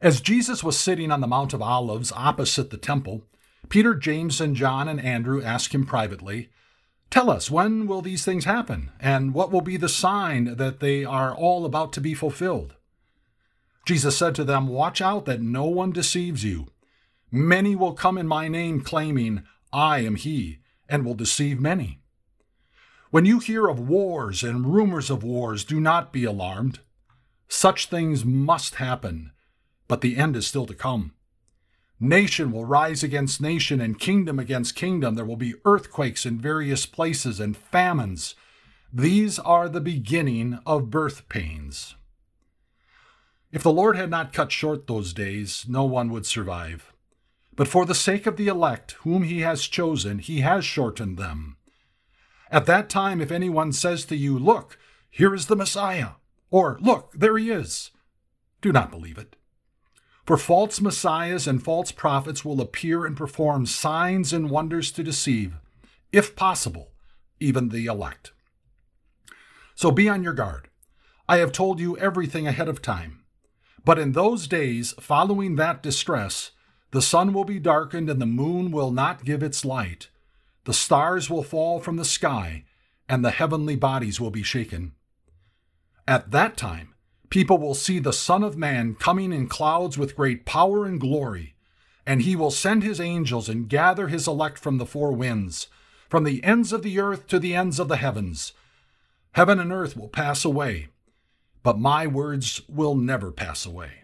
As 0.00 0.20
Jesus 0.20 0.62
was 0.62 0.78
sitting 0.78 1.10
on 1.10 1.20
the 1.20 1.26
Mount 1.26 1.54
of 1.54 1.62
Olives 1.62 2.12
opposite 2.14 2.70
the 2.70 2.76
temple, 2.76 3.24
Peter, 3.68 3.94
James, 3.94 4.40
and 4.40 4.54
John 4.54 4.88
and 4.88 5.00
Andrew 5.00 5.42
asked 5.42 5.74
him 5.74 5.86
privately, 5.86 6.50
Tell 7.10 7.30
us, 7.30 7.50
when 7.50 7.86
will 7.86 8.02
these 8.02 8.24
things 8.24 8.44
happen? 8.44 8.90
And 9.00 9.32
what 9.32 9.50
will 9.50 9.60
be 9.60 9.76
the 9.76 9.88
sign 9.88 10.56
that 10.56 10.80
they 10.80 11.04
are 11.04 11.34
all 11.34 11.64
about 11.64 11.92
to 11.94 12.00
be 12.00 12.12
fulfilled? 12.12 12.74
Jesus 13.86 14.16
said 14.16 14.34
to 14.34 14.44
them, 14.44 14.66
Watch 14.68 15.00
out 15.00 15.24
that 15.26 15.40
no 15.40 15.64
one 15.64 15.92
deceives 15.92 16.44
you. 16.44 16.68
Many 17.30 17.76
will 17.76 17.92
come 17.92 18.18
in 18.18 18.26
my 18.26 18.48
name, 18.48 18.80
claiming, 18.80 19.44
I 19.72 20.00
am 20.00 20.16
he, 20.16 20.58
and 20.88 21.04
will 21.04 21.14
deceive 21.14 21.60
many. 21.60 22.00
When 23.14 23.26
you 23.26 23.38
hear 23.38 23.68
of 23.68 23.78
wars 23.78 24.42
and 24.42 24.74
rumors 24.74 25.08
of 25.08 25.22
wars, 25.22 25.62
do 25.62 25.78
not 25.78 26.12
be 26.12 26.24
alarmed. 26.24 26.80
Such 27.46 27.86
things 27.86 28.24
must 28.24 28.74
happen, 28.74 29.30
but 29.86 30.00
the 30.00 30.16
end 30.16 30.34
is 30.34 30.48
still 30.48 30.66
to 30.66 30.74
come. 30.74 31.12
Nation 32.00 32.50
will 32.50 32.64
rise 32.64 33.04
against 33.04 33.40
nation 33.40 33.80
and 33.80 34.00
kingdom 34.00 34.40
against 34.40 34.74
kingdom. 34.74 35.14
There 35.14 35.24
will 35.24 35.36
be 35.36 35.54
earthquakes 35.64 36.26
in 36.26 36.40
various 36.40 36.86
places 36.86 37.38
and 37.38 37.56
famines. 37.56 38.34
These 38.92 39.38
are 39.38 39.68
the 39.68 39.80
beginning 39.80 40.58
of 40.66 40.90
birth 40.90 41.28
pains. 41.28 41.94
If 43.52 43.62
the 43.62 43.70
Lord 43.70 43.94
had 43.94 44.10
not 44.10 44.32
cut 44.32 44.50
short 44.50 44.88
those 44.88 45.12
days, 45.12 45.66
no 45.68 45.84
one 45.84 46.10
would 46.10 46.26
survive. 46.26 46.92
But 47.54 47.68
for 47.68 47.86
the 47.86 47.94
sake 47.94 48.26
of 48.26 48.36
the 48.36 48.48
elect, 48.48 48.96
whom 49.02 49.22
he 49.22 49.42
has 49.42 49.68
chosen, 49.68 50.18
he 50.18 50.40
has 50.40 50.64
shortened 50.64 51.16
them. 51.16 51.58
At 52.54 52.66
that 52.66 52.88
time, 52.88 53.20
if 53.20 53.32
anyone 53.32 53.72
says 53.72 54.04
to 54.04 54.14
you, 54.14 54.38
Look, 54.38 54.78
here 55.10 55.34
is 55.34 55.46
the 55.46 55.56
Messiah, 55.56 56.10
or 56.52 56.78
Look, 56.80 57.10
there 57.12 57.36
he 57.36 57.50
is, 57.50 57.90
do 58.62 58.70
not 58.70 58.92
believe 58.92 59.18
it. 59.18 59.34
For 60.24 60.36
false 60.36 60.80
messiahs 60.80 61.48
and 61.48 61.60
false 61.60 61.90
prophets 61.90 62.44
will 62.44 62.60
appear 62.60 63.06
and 63.06 63.16
perform 63.16 63.66
signs 63.66 64.32
and 64.32 64.50
wonders 64.50 64.92
to 64.92 65.02
deceive, 65.02 65.54
if 66.12 66.36
possible, 66.36 66.92
even 67.40 67.70
the 67.70 67.86
elect. 67.86 68.30
So 69.74 69.90
be 69.90 70.08
on 70.08 70.22
your 70.22 70.32
guard. 70.32 70.68
I 71.28 71.38
have 71.38 71.50
told 71.50 71.80
you 71.80 71.98
everything 71.98 72.46
ahead 72.46 72.68
of 72.68 72.80
time. 72.80 73.24
But 73.84 73.98
in 73.98 74.12
those 74.12 74.46
days, 74.46 74.94
following 75.00 75.56
that 75.56 75.82
distress, 75.82 76.52
the 76.92 77.02
sun 77.02 77.32
will 77.32 77.44
be 77.44 77.58
darkened 77.58 78.08
and 78.08 78.22
the 78.22 78.26
moon 78.26 78.70
will 78.70 78.92
not 78.92 79.24
give 79.24 79.42
its 79.42 79.64
light 79.64 80.08
the 80.64 80.74
stars 80.74 81.28
will 81.28 81.42
fall 81.42 81.78
from 81.78 81.96
the 81.96 82.04
sky, 82.04 82.64
and 83.08 83.24
the 83.24 83.30
heavenly 83.30 83.76
bodies 83.76 84.20
will 84.20 84.30
be 84.30 84.42
shaken. 84.42 84.92
At 86.08 86.30
that 86.30 86.56
time, 86.56 86.94
people 87.30 87.58
will 87.58 87.74
see 87.74 87.98
the 87.98 88.12
Son 88.12 88.42
of 88.42 88.56
Man 88.56 88.94
coming 88.94 89.32
in 89.32 89.46
clouds 89.46 89.98
with 89.98 90.16
great 90.16 90.44
power 90.46 90.84
and 90.84 91.00
glory, 91.00 91.54
and 92.06 92.22
he 92.22 92.36
will 92.36 92.50
send 92.50 92.82
his 92.82 93.00
angels 93.00 93.48
and 93.48 93.68
gather 93.68 94.08
his 94.08 94.26
elect 94.26 94.58
from 94.58 94.78
the 94.78 94.86
four 94.86 95.12
winds, 95.12 95.68
from 96.08 96.24
the 96.24 96.42
ends 96.44 96.72
of 96.72 96.82
the 96.82 96.98
earth 96.98 97.26
to 97.28 97.38
the 97.38 97.54
ends 97.54 97.78
of 97.78 97.88
the 97.88 97.96
heavens. 97.96 98.52
Heaven 99.32 99.58
and 99.58 99.72
earth 99.72 99.96
will 99.96 100.08
pass 100.08 100.44
away, 100.44 100.88
but 101.62 101.78
my 101.78 102.06
words 102.06 102.62
will 102.68 102.94
never 102.94 103.32
pass 103.32 103.66
away. 103.66 104.03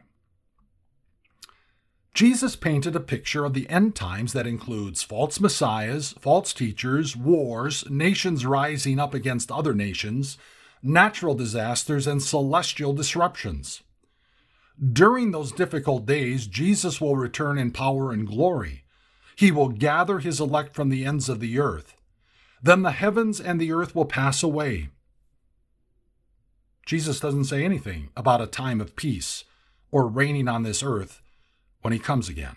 Jesus 2.13 2.57
painted 2.57 2.97
a 2.97 3.01
picture 3.01 3.45
of 3.45 3.55
the 3.55 3.69
end 3.69 3.95
times 3.95 4.33
that 4.33 4.47
includes 4.47 5.03
false 5.03 5.39
messiahs, 5.39 6.13
false 6.21 6.53
teachers, 6.53 7.17
wars, 7.17 7.89
nations 7.89 8.45
rising 8.45 8.99
up 8.99 9.15
against 9.15 9.53
other 9.53 9.73
nations, 9.73 10.37
natural 10.83 11.35
disasters, 11.35 12.07
and 12.07 12.21
celestial 12.23 12.93
disruptions. 12.93 13.83
During 14.93 15.31
those 15.31 15.53
difficult 15.53 16.05
days, 16.05 16.47
Jesus 16.47 17.01
will 17.01 17.17
return 17.17 17.59
in 17.59 17.71
power 17.71 18.13
and 18.13 18.27
glory, 18.27 18.85
He 19.37 19.51
will 19.51 19.69
gather 19.69 20.19
his 20.19 20.41
elect 20.41 20.75
from 20.75 20.89
the 20.89 21.07
ends 21.07 21.29
of 21.29 21.41
the 21.41 21.59
earth. 21.59 21.95
Then 22.63 22.83
the 22.83 22.91
heavens 22.91 23.41
and 23.41 23.61
the 23.61 23.73
earth 23.73 23.95
will 23.95 24.05
pass 24.05 24.43
away. 24.43 24.91
Jesus 26.85 27.21
doesn't 27.21 27.45
say 27.45 27.65
anything 27.65 28.11
about 28.17 28.43
a 28.43 28.47
time 28.47 28.81
of 28.81 28.97
peace 28.97 29.45
or 29.91 30.07
reigning 30.09 30.49
on 30.49 30.63
this 30.63 30.83
earth 30.83 31.20
when 31.83 31.93
he 31.93 31.99
comes 31.99 32.29
again. 32.29 32.57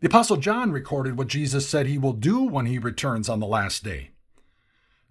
The 0.00 0.08
Apostle 0.08 0.36
John 0.36 0.70
recorded 0.70 1.16
what 1.16 1.28
Jesus 1.28 1.68
said 1.68 1.86
he 1.86 1.96
will 1.96 2.12
do 2.12 2.42
when 2.42 2.66
he 2.66 2.78
returns 2.78 3.28
on 3.28 3.40
the 3.40 3.46
last 3.46 3.82
day. 3.82 4.10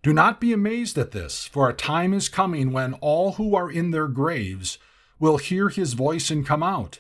Do 0.04 0.14
not 0.14 0.42
be 0.42 0.52
amazed 0.52 0.98
at 0.98 1.12
this, 1.12 1.46
for 1.46 1.68
a 1.70 1.74
time 1.74 2.14
is 2.14 2.30
coming 2.30 2.72
when 2.72 2.94
all 2.96 3.34
who 3.34 3.56
are 3.56 3.72
in 3.72 3.92
their 3.92 4.08
graves 4.08 4.78
will 5.18 5.38
hear 5.38 5.70
his 5.70 5.94
voice 5.94 6.30
and 6.30 6.46
come 6.46 6.62
out. 6.62 7.00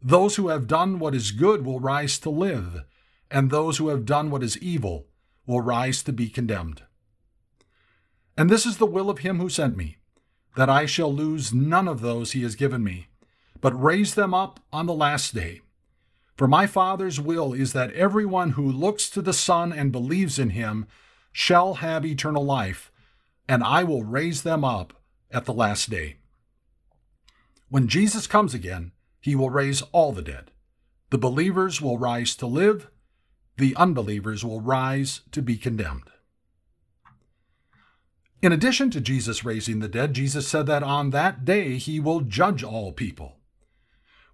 Those 0.00 0.36
who 0.36 0.48
have 0.48 0.68
done 0.68 0.98
what 0.98 1.14
is 1.14 1.32
good 1.32 1.66
will 1.66 1.80
rise 1.80 2.18
to 2.20 2.30
live, 2.30 2.84
and 3.30 3.50
those 3.50 3.78
who 3.78 3.88
have 3.88 4.06
done 4.06 4.30
what 4.30 4.44
is 4.44 4.56
evil 4.58 5.06
will 5.46 5.60
rise 5.60 6.02
to 6.04 6.12
be 6.12 6.28
condemned. 6.28 6.82
And 8.38 8.48
this 8.48 8.64
is 8.64 8.76
the 8.76 8.86
will 8.86 9.10
of 9.10 9.18
him 9.18 9.40
who 9.40 9.48
sent 9.48 9.76
me, 9.76 9.96
that 10.56 10.70
I 10.70 10.86
shall 10.86 11.12
lose 11.12 11.52
none 11.52 11.88
of 11.88 12.00
those 12.00 12.32
he 12.32 12.42
has 12.44 12.54
given 12.54 12.84
me, 12.84 13.08
but 13.60 13.80
raise 13.80 14.14
them 14.14 14.34
up 14.34 14.60
on 14.72 14.86
the 14.86 14.94
last 14.94 15.34
day. 15.34 15.60
For 16.36 16.46
my 16.46 16.66
Father's 16.66 17.20
will 17.20 17.52
is 17.52 17.72
that 17.72 17.92
everyone 17.92 18.52
who 18.52 18.70
looks 18.70 19.08
to 19.10 19.22
the 19.22 19.32
Son 19.32 19.72
and 19.72 19.90
believes 19.90 20.38
in 20.38 20.50
him 20.50 20.86
shall 21.32 21.74
have 21.74 22.04
eternal 22.04 22.44
life, 22.44 22.90
and 23.48 23.62
I 23.62 23.84
will 23.84 24.04
raise 24.04 24.42
them 24.42 24.64
up 24.64 24.92
at 25.30 25.44
the 25.46 25.54
last 25.54 25.88
day. 25.90 26.16
When 27.68 27.88
Jesus 27.88 28.26
comes 28.26 28.54
again, 28.54 28.92
he 29.20 29.34
will 29.34 29.50
raise 29.50 29.82
all 29.92 30.12
the 30.12 30.22
dead. 30.22 30.50
The 31.10 31.18
believers 31.18 31.80
will 31.80 31.98
rise 31.98 32.36
to 32.36 32.46
live, 32.46 32.88
the 33.56 33.74
unbelievers 33.76 34.44
will 34.44 34.60
rise 34.60 35.22
to 35.32 35.40
be 35.40 35.56
condemned. 35.56 36.10
In 38.42 38.52
addition 38.52 38.90
to 38.90 39.00
Jesus 39.00 39.44
raising 39.44 39.80
the 39.80 39.88
dead, 39.88 40.12
Jesus 40.12 40.46
said 40.46 40.66
that 40.66 40.82
on 40.82 41.10
that 41.10 41.44
day 41.44 41.78
he 41.78 41.98
will 41.98 42.20
judge 42.20 42.62
all 42.62 42.92
people. 42.92 43.38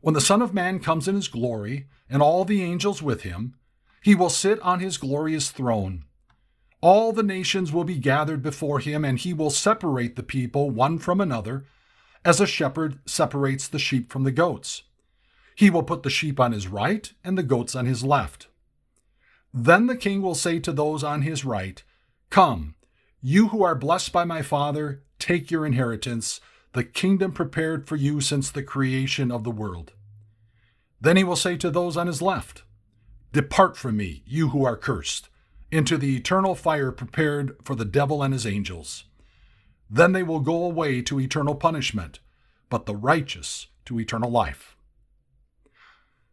When 0.03 0.15
the 0.15 0.21
Son 0.21 0.43
of 0.43 0.53
Man 0.53 0.81
comes 0.81 1.07
in 1.07 1.15
his 1.15 1.29
glory, 1.29 1.87
and 2.11 2.21
all 2.21 2.45
the 2.45 2.61
angels 2.61 3.01
with 3.01 3.23
him, 3.23 3.55
he 4.03 4.17
will 4.17 4.31
sit 4.31 4.59
on 4.61 4.81
his 4.81 4.97
glorious 4.97 5.53
throne. 5.53 6.05
All 6.81 7.13
the 7.13 7.23
nations 7.23 7.73
will 7.73 7.85
be 7.85 7.97
gathered 7.99 8.43
before 8.43 8.81
him, 8.81 9.05
and 9.05 9.17
he 9.17 9.33
will 9.33 9.49
separate 9.49 10.17
the 10.17 10.25
people 10.25 10.71
one 10.71 10.99
from 10.99 11.21
another, 11.21 11.67
as 12.25 12.41
a 12.41 12.49
shepherd 12.49 12.99
separates 13.07 13.69
the 13.69 13.79
sheep 13.79 14.13
from 14.13 14.25
the 14.25 14.33
goats. 14.33 14.83
He 15.55 15.71
will 15.71 15.85
put 15.85 16.03
the 16.03 16.11
sheep 16.11 16.41
on 16.41 16.51
his 16.51 16.67
right 16.67 17.13
and 17.23 17.39
the 17.39 17.45
goats 17.45 17.77
on 17.77 17.87
his 17.87 18.03
left. 18.03 18.49
Then 19.55 19.87
the 19.87 19.97
king 19.97 20.21
will 20.21 20.35
say 20.35 20.59
to 20.59 20.73
those 20.73 21.05
on 21.05 21.23
his 21.23 21.45
right, 21.45 21.81
Come, 22.29 22.75
you 23.21 23.49
who 23.49 23.63
are 23.63 23.77
blessed 23.77 24.13
by 24.13 24.25
my 24.25 24.43
Father, 24.43 25.05
take 25.21 25.49
your 25.49 25.65
inheritance, 25.65 26.41
the 26.73 26.85
kingdom 26.85 27.33
prepared 27.33 27.87
for 27.87 27.97
you 27.97 28.21
since 28.21 28.51
the 28.51 28.63
creation 28.63 29.31
of 29.31 29.45
the 29.45 29.51
world. 29.51 29.93
Then 31.01 31.17
he 31.17 31.25
will 31.25 31.37
say 31.37 31.57
to 31.57 31.71
those 31.71 31.97
on 31.97 32.07
his 32.07 32.23
left, 32.23 32.63
Depart 33.33 33.77
from 33.77 33.97
me, 33.97 34.23
you 34.27 34.51
who 34.51 34.65
are 34.65 34.77
cursed 34.77 35.29
into 35.71 35.97
the 35.97 36.17
eternal 36.17 36.55
fire 36.55 36.93
prepared 36.93 37.57
for 37.65 37.75
the 37.75 37.85
devil 37.85 38.23
and 38.23 38.33
his 38.33 38.47
angels. 38.47 39.05
Then 39.89 40.13
they 40.13 40.23
will 40.23 40.41
go 40.41 40.65
away 40.65 41.03
to 41.03 41.21
eternal 41.21 41.55
punishment, 41.55 42.21
but 42.69 42.87
the 42.87 42.97
righteous 42.97 43.69
to 43.87 43.99
eternal 43.99 44.31
life. 44.31 44.77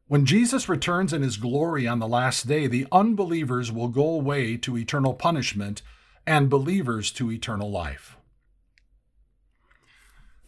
When 0.07 0.25
Jesus 0.25 0.67
returns 0.67 1.13
in 1.13 1.21
his 1.21 1.37
glory 1.37 1.87
on 1.87 1.99
the 1.99 2.07
last 2.07 2.47
day, 2.47 2.67
the 2.67 2.87
unbelievers 2.91 3.71
will 3.71 3.89
go 3.89 4.09
away 4.09 4.57
to 4.57 4.77
eternal 4.77 5.13
punishment 5.13 5.81
and 6.25 6.49
believers 6.49 7.11
to 7.11 7.31
eternal 7.31 7.69
life. 7.69 8.17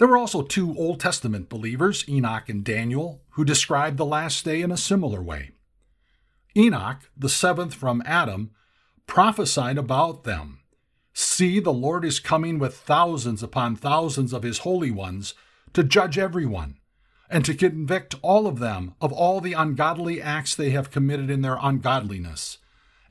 There 0.01 0.07
were 0.07 0.17
also 0.17 0.41
two 0.41 0.75
Old 0.79 0.99
Testament 0.99 1.47
believers, 1.47 2.03
Enoch 2.09 2.49
and 2.49 2.63
Daniel, 2.63 3.21
who 3.33 3.45
described 3.45 3.97
the 3.97 4.03
last 4.03 4.43
day 4.43 4.63
in 4.63 4.71
a 4.71 4.75
similar 4.75 5.21
way. 5.21 5.51
Enoch, 6.57 7.07
the 7.15 7.29
seventh 7.29 7.75
from 7.75 8.01
Adam, 8.03 8.49
prophesied 9.05 9.77
about 9.77 10.23
them. 10.23 10.61
See, 11.13 11.59
the 11.59 11.71
Lord 11.71 12.03
is 12.03 12.19
coming 12.19 12.57
with 12.57 12.75
thousands 12.77 13.43
upon 13.43 13.75
thousands 13.75 14.33
of 14.33 14.41
his 14.41 14.57
holy 14.65 14.89
ones 14.89 15.35
to 15.73 15.83
judge 15.83 16.17
everyone, 16.17 16.79
and 17.29 17.45
to 17.45 17.53
convict 17.53 18.15
all 18.23 18.47
of 18.47 18.57
them 18.57 18.95
of 19.01 19.13
all 19.13 19.39
the 19.39 19.53
ungodly 19.53 20.19
acts 20.19 20.55
they 20.55 20.71
have 20.71 20.89
committed 20.89 21.29
in 21.29 21.43
their 21.43 21.59
ungodliness, 21.61 22.57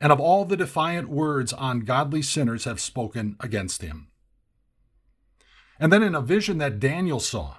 and 0.00 0.10
of 0.10 0.18
all 0.18 0.44
the 0.44 0.56
defiant 0.56 1.08
words 1.08 1.54
ungodly 1.56 2.20
sinners 2.20 2.64
have 2.64 2.80
spoken 2.80 3.36
against 3.38 3.80
him. 3.80 4.09
And 5.80 5.92
then 5.92 6.02
in 6.02 6.14
a 6.14 6.20
vision 6.20 6.58
that 6.58 6.78
Daniel 6.78 7.18
saw, 7.18 7.56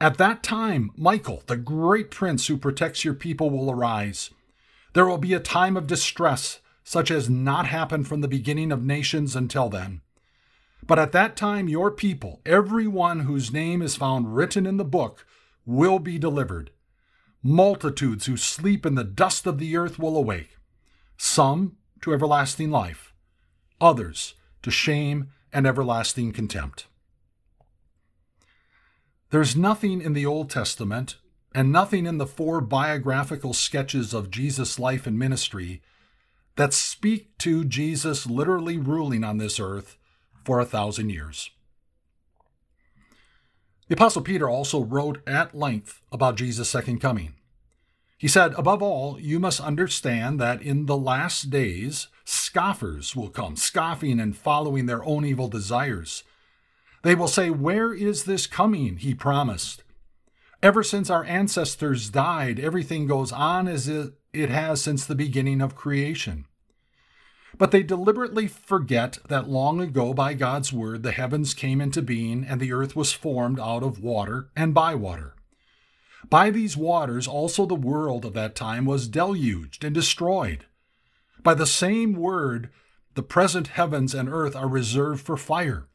at 0.00 0.18
that 0.18 0.42
time, 0.42 0.90
Michael, 0.96 1.42
the 1.46 1.56
great 1.56 2.10
prince 2.10 2.46
who 2.46 2.56
protects 2.56 3.04
your 3.04 3.14
people, 3.14 3.50
will 3.50 3.70
arise. 3.70 4.30
There 4.92 5.06
will 5.06 5.18
be 5.18 5.34
a 5.34 5.40
time 5.40 5.76
of 5.76 5.86
distress 5.86 6.60
such 6.84 7.10
as 7.10 7.28
not 7.28 7.66
happened 7.66 8.08
from 8.08 8.20
the 8.20 8.28
beginning 8.28 8.72
of 8.72 8.84
nations 8.84 9.36
until 9.36 9.68
then. 9.68 10.00
But 10.86 10.98
at 10.98 11.12
that 11.12 11.36
time, 11.36 11.68
your 11.68 11.90
people, 11.90 12.40
every 12.46 12.86
one 12.86 13.20
whose 13.20 13.52
name 13.52 13.82
is 13.82 13.96
found 13.96 14.34
written 14.34 14.66
in 14.66 14.76
the 14.76 14.84
book, 14.84 15.26
will 15.66 15.98
be 15.98 16.18
delivered. 16.18 16.70
Multitudes 17.42 18.26
who 18.26 18.36
sleep 18.36 18.86
in 18.86 18.94
the 18.94 19.04
dust 19.04 19.46
of 19.46 19.58
the 19.58 19.76
earth 19.76 19.98
will 19.98 20.16
awake, 20.16 20.56
some 21.16 21.76
to 22.00 22.12
everlasting 22.12 22.70
life, 22.70 23.12
others 23.80 24.34
to 24.62 24.70
shame 24.70 25.28
and 25.52 25.66
everlasting 25.66 26.32
contempt. 26.32 26.86
There's 29.30 29.54
nothing 29.54 30.00
in 30.00 30.14
the 30.14 30.24
Old 30.24 30.48
Testament 30.48 31.16
and 31.54 31.70
nothing 31.70 32.06
in 32.06 32.16
the 32.16 32.26
four 32.26 32.60
biographical 32.62 33.52
sketches 33.52 34.14
of 34.14 34.30
Jesus' 34.30 34.78
life 34.78 35.06
and 35.06 35.18
ministry 35.18 35.82
that 36.56 36.72
speak 36.72 37.36
to 37.38 37.64
Jesus 37.64 38.26
literally 38.26 38.78
ruling 38.78 39.24
on 39.24 39.36
this 39.36 39.60
earth 39.60 39.96
for 40.44 40.60
a 40.60 40.64
thousand 40.64 41.10
years. 41.10 41.50
The 43.88 43.94
Apostle 43.94 44.22
Peter 44.22 44.48
also 44.48 44.82
wrote 44.82 45.18
at 45.26 45.54
length 45.54 46.00
about 46.10 46.36
Jesus' 46.36 46.70
second 46.70 47.00
coming. 47.00 47.34
He 48.16 48.28
said, 48.28 48.52
Above 48.54 48.82
all, 48.82 49.20
you 49.20 49.38
must 49.38 49.60
understand 49.60 50.40
that 50.40 50.60
in 50.60 50.86
the 50.86 50.96
last 50.96 51.50
days, 51.50 52.08
scoffers 52.24 53.14
will 53.14 53.28
come, 53.28 53.56
scoffing 53.56 54.18
and 54.18 54.36
following 54.36 54.86
their 54.86 55.04
own 55.04 55.24
evil 55.24 55.48
desires. 55.48 56.24
They 57.02 57.14
will 57.14 57.28
say, 57.28 57.50
Where 57.50 57.92
is 57.92 58.24
this 58.24 58.46
coming? 58.46 58.96
He 58.96 59.14
promised. 59.14 59.84
Ever 60.62 60.82
since 60.82 61.08
our 61.08 61.24
ancestors 61.24 62.10
died, 62.10 62.58
everything 62.58 63.06
goes 63.06 63.30
on 63.30 63.68
as 63.68 63.88
it 63.88 64.50
has 64.50 64.82
since 64.82 65.06
the 65.06 65.14
beginning 65.14 65.60
of 65.60 65.76
creation. 65.76 66.46
But 67.56 67.70
they 67.70 67.82
deliberately 67.82 68.46
forget 68.46 69.18
that 69.28 69.48
long 69.48 69.80
ago, 69.80 70.12
by 70.12 70.34
God's 70.34 70.72
word, 70.72 71.02
the 71.02 71.12
heavens 71.12 71.54
came 71.54 71.80
into 71.80 72.02
being 72.02 72.44
and 72.44 72.60
the 72.60 72.72
earth 72.72 72.94
was 72.94 73.12
formed 73.12 73.58
out 73.58 73.82
of 73.82 74.00
water 74.00 74.50
and 74.56 74.74
by 74.74 74.94
water. 74.94 75.34
By 76.28 76.50
these 76.50 76.76
waters 76.76 77.26
also 77.26 77.64
the 77.64 77.74
world 77.74 78.24
of 78.24 78.34
that 78.34 78.54
time 78.54 78.84
was 78.84 79.08
deluged 79.08 79.84
and 79.84 79.94
destroyed. 79.94 80.66
By 81.42 81.54
the 81.54 81.66
same 81.66 82.14
word, 82.14 82.70
the 83.14 83.22
present 83.22 83.68
heavens 83.68 84.14
and 84.14 84.28
earth 84.28 84.54
are 84.54 84.68
reserved 84.68 85.24
for 85.24 85.36
fire, 85.36 85.88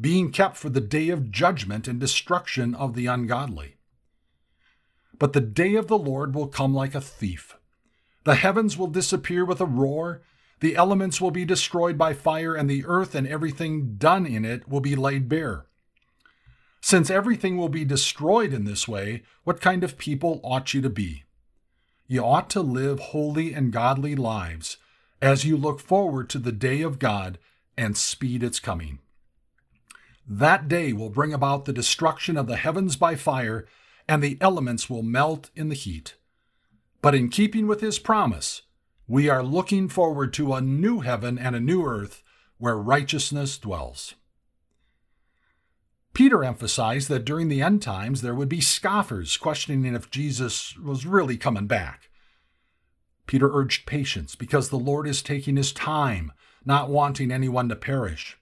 being 0.00 0.30
kept 0.30 0.56
for 0.56 0.68
the 0.68 0.80
day 0.80 1.08
of 1.08 1.30
judgment 1.30 1.88
and 1.88 1.98
destruction 1.98 2.74
of 2.74 2.94
the 2.94 3.06
ungodly. 3.06 3.76
But 5.18 5.32
the 5.32 5.40
day 5.40 5.74
of 5.74 5.88
the 5.88 5.98
Lord 5.98 6.34
will 6.34 6.46
come 6.46 6.74
like 6.74 6.94
a 6.94 7.00
thief. 7.00 7.56
The 8.24 8.36
heavens 8.36 8.76
will 8.76 8.86
disappear 8.86 9.44
with 9.44 9.60
a 9.60 9.66
roar 9.66 10.22
the 10.60 10.76
elements 10.76 11.20
will 11.20 11.30
be 11.30 11.44
destroyed 11.44 11.96
by 11.96 12.14
fire, 12.14 12.54
and 12.54 12.68
the 12.68 12.84
earth 12.84 13.14
and 13.14 13.26
everything 13.26 13.94
done 13.96 14.26
in 14.26 14.44
it 14.44 14.68
will 14.68 14.80
be 14.80 14.96
laid 14.96 15.28
bare. 15.28 15.66
Since 16.80 17.10
everything 17.10 17.56
will 17.56 17.68
be 17.68 17.84
destroyed 17.84 18.52
in 18.52 18.64
this 18.64 18.88
way, 18.88 19.22
what 19.44 19.60
kind 19.60 19.84
of 19.84 19.98
people 19.98 20.40
ought 20.42 20.74
you 20.74 20.80
to 20.80 20.90
be? 20.90 21.24
You 22.06 22.24
ought 22.24 22.50
to 22.50 22.60
live 22.60 22.98
holy 22.98 23.52
and 23.52 23.72
godly 23.72 24.16
lives 24.16 24.78
as 25.20 25.44
you 25.44 25.56
look 25.56 25.80
forward 25.80 26.28
to 26.30 26.38
the 26.38 26.52
day 26.52 26.82
of 26.82 26.98
God 26.98 27.38
and 27.76 27.96
speed 27.96 28.42
its 28.42 28.58
coming. 28.58 29.00
That 30.28 30.68
day 30.68 30.92
will 30.92 31.08
bring 31.08 31.32
about 31.32 31.64
the 31.64 31.72
destruction 31.72 32.36
of 32.36 32.46
the 32.46 32.56
heavens 32.56 32.96
by 32.96 33.14
fire, 33.14 33.66
and 34.06 34.22
the 34.22 34.36
elements 34.42 34.90
will 34.90 35.02
melt 35.02 35.50
in 35.56 35.70
the 35.70 35.74
heat. 35.74 36.16
But 37.00 37.14
in 37.14 37.30
keeping 37.30 37.66
with 37.66 37.80
his 37.80 37.98
promise, 37.98 38.62
we 39.06 39.30
are 39.30 39.42
looking 39.42 39.88
forward 39.88 40.34
to 40.34 40.52
a 40.52 40.60
new 40.60 41.00
heaven 41.00 41.38
and 41.38 41.56
a 41.56 41.60
new 41.60 41.82
earth 41.86 42.22
where 42.58 42.76
righteousness 42.76 43.56
dwells. 43.56 44.14
Peter 46.12 46.44
emphasized 46.44 47.08
that 47.08 47.24
during 47.24 47.48
the 47.48 47.62
end 47.62 47.80
times 47.80 48.20
there 48.20 48.34
would 48.34 48.48
be 48.48 48.60
scoffers 48.60 49.36
questioning 49.38 49.94
if 49.94 50.10
Jesus 50.10 50.76
was 50.76 51.06
really 51.06 51.38
coming 51.38 51.66
back. 51.66 52.10
Peter 53.26 53.48
urged 53.50 53.86
patience 53.86 54.34
because 54.34 54.68
the 54.68 54.78
Lord 54.78 55.06
is 55.06 55.22
taking 55.22 55.56
his 55.56 55.72
time, 55.72 56.32
not 56.64 56.90
wanting 56.90 57.30
anyone 57.30 57.68
to 57.68 57.76
perish. 57.76 58.36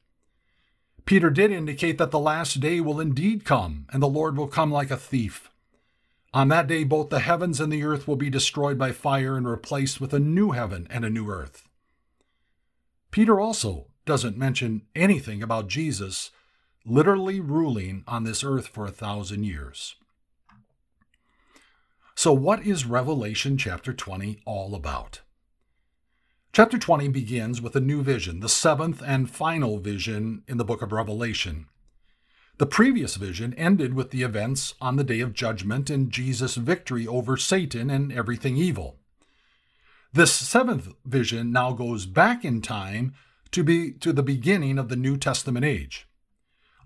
Peter 1.07 1.31
did 1.31 1.53
indicate 1.53 1.99
that 1.99 2.11
the 2.11 2.19
last 2.19 2.59
day 2.59 2.81
will 2.81 3.01
indeed 3.01 3.45
come, 3.45 3.87
and 3.91 4.03
the 4.03 4.09
Lord 4.09 4.37
will 4.37 4.49
come 4.49 4.73
like 4.73 4.91
a 4.91 4.97
thief. 4.97 5.51
On 6.35 6.49
that 6.49 6.67
day, 6.67 6.83
both 6.83 7.09
the 7.11 7.21
heavens 7.21 7.61
and 7.61 7.73
the 7.73 7.85
earth 7.85 8.09
will 8.09 8.17
be 8.17 8.29
destroyed 8.29 8.77
by 8.77 8.91
fire 8.91 9.37
and 9.37 9.49
replaced 9.49 10.01
with 10.01 10.13
a 10.13 10.19
new 10.19 10.51
heaven 10.51 10.89
and 10.91 11.05
a 11.05 11.11
new 11.11 11.31
earth. 11.31 11.69
Peter 13.13 13.41
also 13.41 13.87
doesn't 14.05 14.37
mention 14.37 14.83
anything 14.95 15.43
about 15.43 15.69
Jesus 15.69 16.33
literally 16.85 17.41
ruling 17.41 18.05
on 18.07 18.25
this 18.25 18.45
earth 18.45 18.67
for 18.67 18.85
a 18.85 18.91
thousand 18.91 19.45
years. 19.45 19.95
So, 22.15 22.33
what 22.33 22.67
is 22.67 22.85
Revelation 22.85 23.57
chapter 23.57 23.93
20 23.93 24.41
all 24.45 24.75
about? 24.75 25.21
Chapter 26.57 26.79
20 26.79 27.09
begins 27.09 27.61
with 27.61 27.77
a 27.77 27.83
new 27.83 28.03
vision, 28.03 28.41
the 28.41 28.49
seventh 28.49 29.03
and 29.05 29.29
final 29.29 29.77
vision 29.77 30.43
in 30.49 30.57
the 30.57 30.65
book 30.65 30.81
of 30.81 30.91
Revelation. 30.91 31.67
The 32.57 32.65
previous 32.65 33.17
vision 33.17 33.53
ended 33.59 33.93
with 33.93 34.11
the 34.11 34.23
events 34.23 34.73
on 34.81 34.97
the 34.97 35.05
day 35.05 35.21
of 35.21 35.35
judgment 35.35 35.91
and 35.91 36.11
Jesus' 36.11 36.55
victory 36.55 37.07
over 37.07 37.37
Satan 37.37 37.91
and 37.91 38.11
everything 38.11 38.57
evil. 38.57 38.97
This 40.15 40.33
seventh 40.33 40.95
vision 41.05 41.53
now 41.53 41.75
goes 41.75 42.07
back 42.07 42.43
in 42.43 42.63
time 42.63 43.13
to 43.51 43.63
be 43.63 43.93
to 43.93 44.15
the 44.15 44.23
beginning 44.23 44.79
of 44.79 44.89
the 44.89 44.97
New 44.97 45.19
Testament 45.19 45.67
age. 45.67 46.09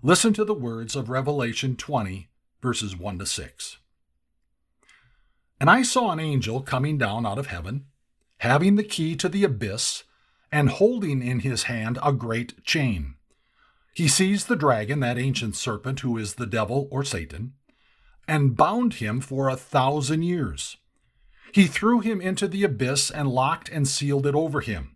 Listen 0.03 0.33
to 0.33 0.43
the 0.43 0.53
words 0.53 0.97
of 0.97 1.09
Revelation 1.09 1.77
20 1.77 2.27
verses 2.61 2.97
1 2.97 3.19
to 3.19 3.25
6. 3.25 3.77
And 5.61 5.69
I 5.69 5.81
saw 5.83 6.11
an 6.11 6.19
angel 6.19 6.61
coming 6.61 6.97
down 6.97 7.25
out 7.25 7.37
of 7.37 7.47
heaven, 7.47 7.85
having 8.41 8.75
the 8.75 8.83
key 8.83 9.15
to 9.15 9.29
the 9.29 9.43
abyss, 9.43 10.03
and 10.51 10.69
holding 10.69 11.21
in 11.21 11.41
his 11.41 11.63
hand 11.63 11.99
a 12.03 12.11
great 12.11 12.63
chain. 12.63 13.13
He 13.93 14.07
seized 14.07 14.47
the 14.47 14.55
dragon, 14.55 14.99
that 15.01 15.19
ancient 15.19 15.55
serpent 15.55 15.99
who 15.99 16.17
is 16.17 16.35
the 16.35 16.47
devil 16.47 16.87
or 16.89 17.03
Satan, 17.03 17.53
and 18.27 18.57
bound 18.57 18.95
him 18.95 19.21
for 19.21 19.47
a 19.47 19.55
thousand 19.55 20.23
years. 20.23 20.77
He 21.53 21.67
threw 21.67 21.99
him 21.99 22.19
into 22.19 22.47
the 22.47 22.63
abyss 22.63 23.11
and 23.11 23.29
locked 23.29 23.69
and 23.69 23.87
sealed 23.87 24.25
it 24.25 24.33
over 24.33 24.61
him, 24.61 24.95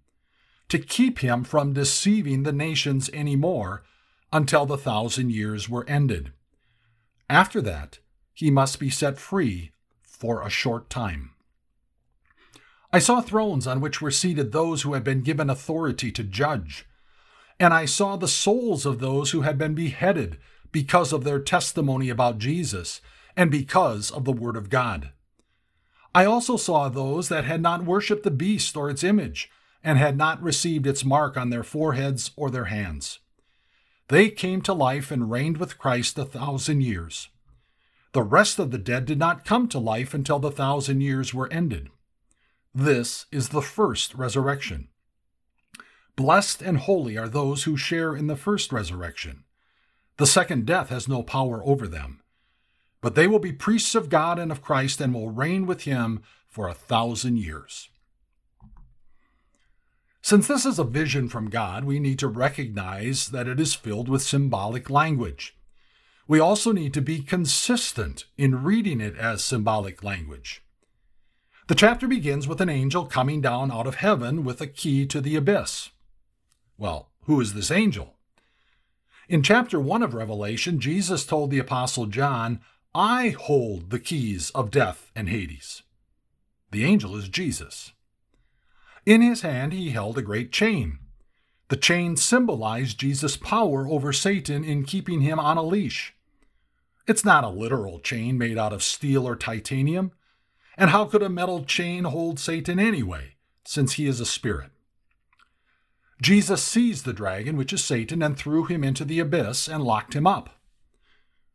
to 0.69 0.79
keep 0.79 1.19
him 1.19 1.43
from 1.43 1.73
deceiving 1.73 2.43
the 2.43 2.51
nations 2.51 3.11
any 3.13 3.35
more 3.35 3.83
until 4.33 4.65
the 4.65 4.77
thousand 4.77 5.31
years 5.31 5.69
were 5.69 5.87
ended. 5.87 6.33
After 7.29 7.61
that, 7.61 7.99
he 8.33 8.49
must 8.49 8.79
be 8.79 8.89
set 8.89 9.19
free 9.19 9.71
for 10.01 10.41
a 10.41 10.49
short 10.49 10.89
time. 10.89 11.34
I 12.95 12.99
saw 12.99 13.19
thrones 13.19 13.67
on 13.67 13.81
which 13.81 14.01
were 14.01 14.09
seated 14.09 14.53
those 14.53 14.83
who 14.83 14.93
had 14.93 15.03
been 15.03 15.19
given 15.19 15.49
authority 15.49 16.13
to 16.13 16.23
judge, 16.23 16.85
and 17.59 17.73
I 17.73 17.83
saw 17.83 18.15
the 18.15 18.25
souls 18.29 18.85
of 18.85 18.99
those 18.99 19.31
who 19.31 19.41
had 19.41 19.57
been 19.57 19.75
beheaded 19.75 20.37
because 20.71 21.11
of 21.11 21.25
their 21.25 21.39
testimony 21.39 22.07
about 22.07 22.37
Jesus 22.37 23.01
and 23.35 23.51
because 23.51 24.11
of 24.11 24.23
the 24.23 24.31
Word 24.31 24.55
of 24.55 24.69
God. 24.69 25.11
I 26.13 26.23
also 26.23 26.55
saw 26.55 26.87
those 26.87 27.27
that 27.27 27.43
had 27.43 27.61
not 27.61 27.83
worshipped 27.83 28.23
the 28.23 28.31
beast 28.31 28.77
or 28.77 28.89
its 28.89 29.03
image, 29.03 29.51
and 29.83 29.99
had 29.99 30.15
not 30.15 30.41
received 30.41 30.87
its 30.87 31.03
mark 31.03 31.35
on 31.35 31.49
their 31.49 31.63
foreheads 31.63 32.31
or 32.37 32.49
their 32.49 32.71
hands. 32.71 33.19
They 34.07 34.29
came 34.29 34.61
to 34.61 34.73
life 34.73 35.11
and 35.11 35.29
reigned 35.29 35.57
with 35.57 35.77
Christ 35.77 36.17
a 36.17 36.23
thousand 36.23 36.79
years. 36.79 37.27
The 38.13 38.23
rest 38.23 38.57
of 38.57 38.71
the 38.71 38.77
dead 38.77 39.05
did 39.05 39.19
not 39.19 39.43
come 39.43 39.67
to 39.67 39.79
life 39.79 40.13
until 40.13 40.39
the 40.39 40.49
thousand 40.49 41.01
years 41.01 41.33
were 41.33 41.51
ended. 41.51 41.89
This 42.77 43.25
is 43.31 43.49
the 43.49 43.61
first 43.61 44.13
resurrection. 44.15 44.89
Blessed 46.17 46.61
and 46.61 46.77
holy 46.77 47.17
are 47.17 47.29
those 47.29 47.63
who 47.63 47.77
share 47.77 48.13
in 48.13 48.27
the 48.27 48.35
first 48.35 48.73
resurrection. 48.73 49.45
The 50.17 50.27
second 50.27 50.65
death 50.65 50.89
has 50.89 51.07
no 51.07 51.23
power 51.23 51.63
over 51.63 51.87
them. 51.87 52.21
But 52.99 53.15
they 53.15 53.27
will 53.27 53.39
be 53.39 53.53
priests 53.53 53.95
of 53.95 54.09
God 54.09 54.37
and 54.37 54.51
of 54.51 54.61
Christ 54.61 54.99
and 54.99 55.13
will 55.13 55.29
reign 55.29 55.65
with 55.65 55.83
him 55.83 56.21
for 56.49 56.67
a 56.67 56.73
thousand 56.73 57.37
years. 57.37 57.89
Since 60.21 60.47
this 60.47 60.65
is 60.65 60.77
a 60.77 60.83
vision 60.83 61.29
from 61.29 61.49
God, 61.49 61.85
we 61.85 61.99
need 61.99 62.19
to 62.19 62.27
recognize 62.27 63.29
that 63.29 63.47
it 63.47 63.59
is 63.59 63.73
filled 63.73 64.09
with 64.09 64.21
symbolic 64.21 64.89
language 64.89 65.55
we 66.27 66.39
also 66.39 66.71
need 66.71 66.93
to 66.93 67.01
be 67.01 67.19
consistent 67.19 68.25
in 68.37 68.63
reading 68.63 68.99
it 68.99 69.15
as 69.15 69.43
symbolic 69.43 70.03
language. 70.03 70.63
The 71.67 71.73
chapter 71.75 72.07
begins 72.07 72.47
with 72.47 72.61
an 72.61 72.69
angel 72.69 73.07
coming 73.07 73.41
down 73.41 73.71
out 73.71 73.87
of 73.87 73.95
heaven 73.95 74.43
with 74.43 74.61
a 74.61 74.67
key 74.67 75.07
to 75.07 75.19
the 75.19 75.35
abyss. 75.35 75.89
Well, 76.77 77.09
who 77.23 77.41
is 77.41 77.55
this 77.55 77.71
angel? 77.71 78.17
In 79.27 79.41
chapter 79.41 79.79
1 79.79 80.03
of 80.03 80.13
Revelation, 80.13 80.79
Jesus 80.79 81.25
told 81.25 81.49
the 81.49 81.57
Apostle 81.57 82.05
John, 82.05 82.59
I 82.93 83.29
hold 83.29 83.89
the 83.89 83.99
keys 83.99 84.51
of 84.51 84.69
death 84.69 85.09
and 85.15 85.27
Hades. 85.27 85.81
The 86.69 86.85
angel 86.85 87.15
is 87.15 87.29
Jesus. 87.29 87.93
In 89.07 89.23
his 89.23 89.41
hand, 89.41 89.73
he 89.73 89.89
held 89.89 90.19
a 90.19 90.21
great 90.21 90.51
chain. 90.51 90.99
The 91.69 91.77
chain 91.77 92.15
symbolized 92.15 92.99
Jesus' 92.99 93.37
power 93.37 93.87
over 93.87 94.13
Satan 94.13 94.63
in 94.63 94.85
keeping 94.85 95.21
him 95.21 95.39
on 95.39 95.57
a 95.57 95.63
leash. 95.63 96.13
It's 97.07 97.25
not 97.25 97.43
a 97.43 97.49
literal 97.49 97.99
chain 97.99 98.37
made 98.37 98.59
out 98.59 98.71
of 98.71 98.83
steel 98.83 99.27
or 99.27 99.35
titanium. 99.35 100.11
And 100.77 100.89
how 100.89 101.05
could 101.05 101.23
a 101.23 101.29
metal 101.29 101.63
chain 101.63 102.03
hold 102.03 102.39
Satan 102.39 102.79
anyway, 102.79 103.35
since 103.63 103.93
he 103.93 104.07
is 104.07 104.19
a 104.19 104.25
spirit? 104.25 104.71
Jesus 106.21 106.63
seized 106.63 107.05
the 107.05 107.13
dragon, 107.13 107.57
which 107.57 107.73
is 107.73 107.83
Satan, 107.83 108.21
and 108.21 108.37
threw 108.37 108.65
him 108.65 108.83
into 108.83 109.05
the 109.05 109.19
abyss 109.19 109.67
and 109.67 109.83
locked 109.83 110.15
him 110.15 110.25
up. 110.25 110.49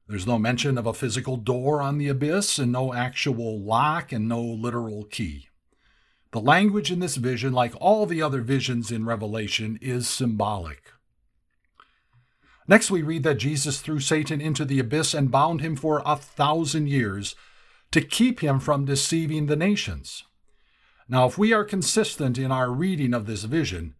There's 0.06 0.26
no 0.26 0.38
mention 0.38 0.76
of 0.76 0.86
a 0.86 0.92
physical 0.92 1.36
door 1.36 1.80
on 1.80 1.98
the 1.98 2.08
abyss, 2.08 2.58
and 2.58 2.72
no 2.72 2.92
actual 2.92 3.60
lock, 3.60 4.12
and 4.12 4.28
no 4.28 4.42
literal 4.42 5.04
key. 5.04 5.48
The 6.32 6.40
language 6.40 6.92
in 6.92 7.00
this 7.00 7.16
vision, 7.16 7.52
like 7.52 7.74
all 7.80 8.06
the 8.06 8.22
other 8.22 8.40
visions 8.40 8.90
in 8.90 9.04
Revelation, 9.04 9.78
is 9.80 10.08
symbolic. 10.08 10.92
Next, 12.68 12.90
we 12.90 13.02
read 13.02 13.24
that 13.24 13.38
Jesus 13.38 13.80
threw 13.80 13.98
Satan 13.98 14.40
into 14.40 14.64
the 14.64 14.78
abyss 14.78 15.12
and 15.12 15.30
bound 15.30 15.60
him 15.60 15.74
for 15.74 16.02
a 16.04 16.16
thousand 16.16 16.88
years 16.88 17.34
to 17.92 18.00
keep 18.00 18.40
him 18.40 18.60
from 18.60 18.84
deceiving 18.84 19.46
the 19.46 19.56
nations. 19.56 20.24
Now, 21.08 21.26
if 21.26 21.36
we 21.36 21.52
are 21.52 21.64
consistent 21.64 22.38
in 22.38 22.52
our 22.52 22.70
reading 22.70 23.12
of 23.12 23.26
this 23.26 23.44
vision, 23.44 23.94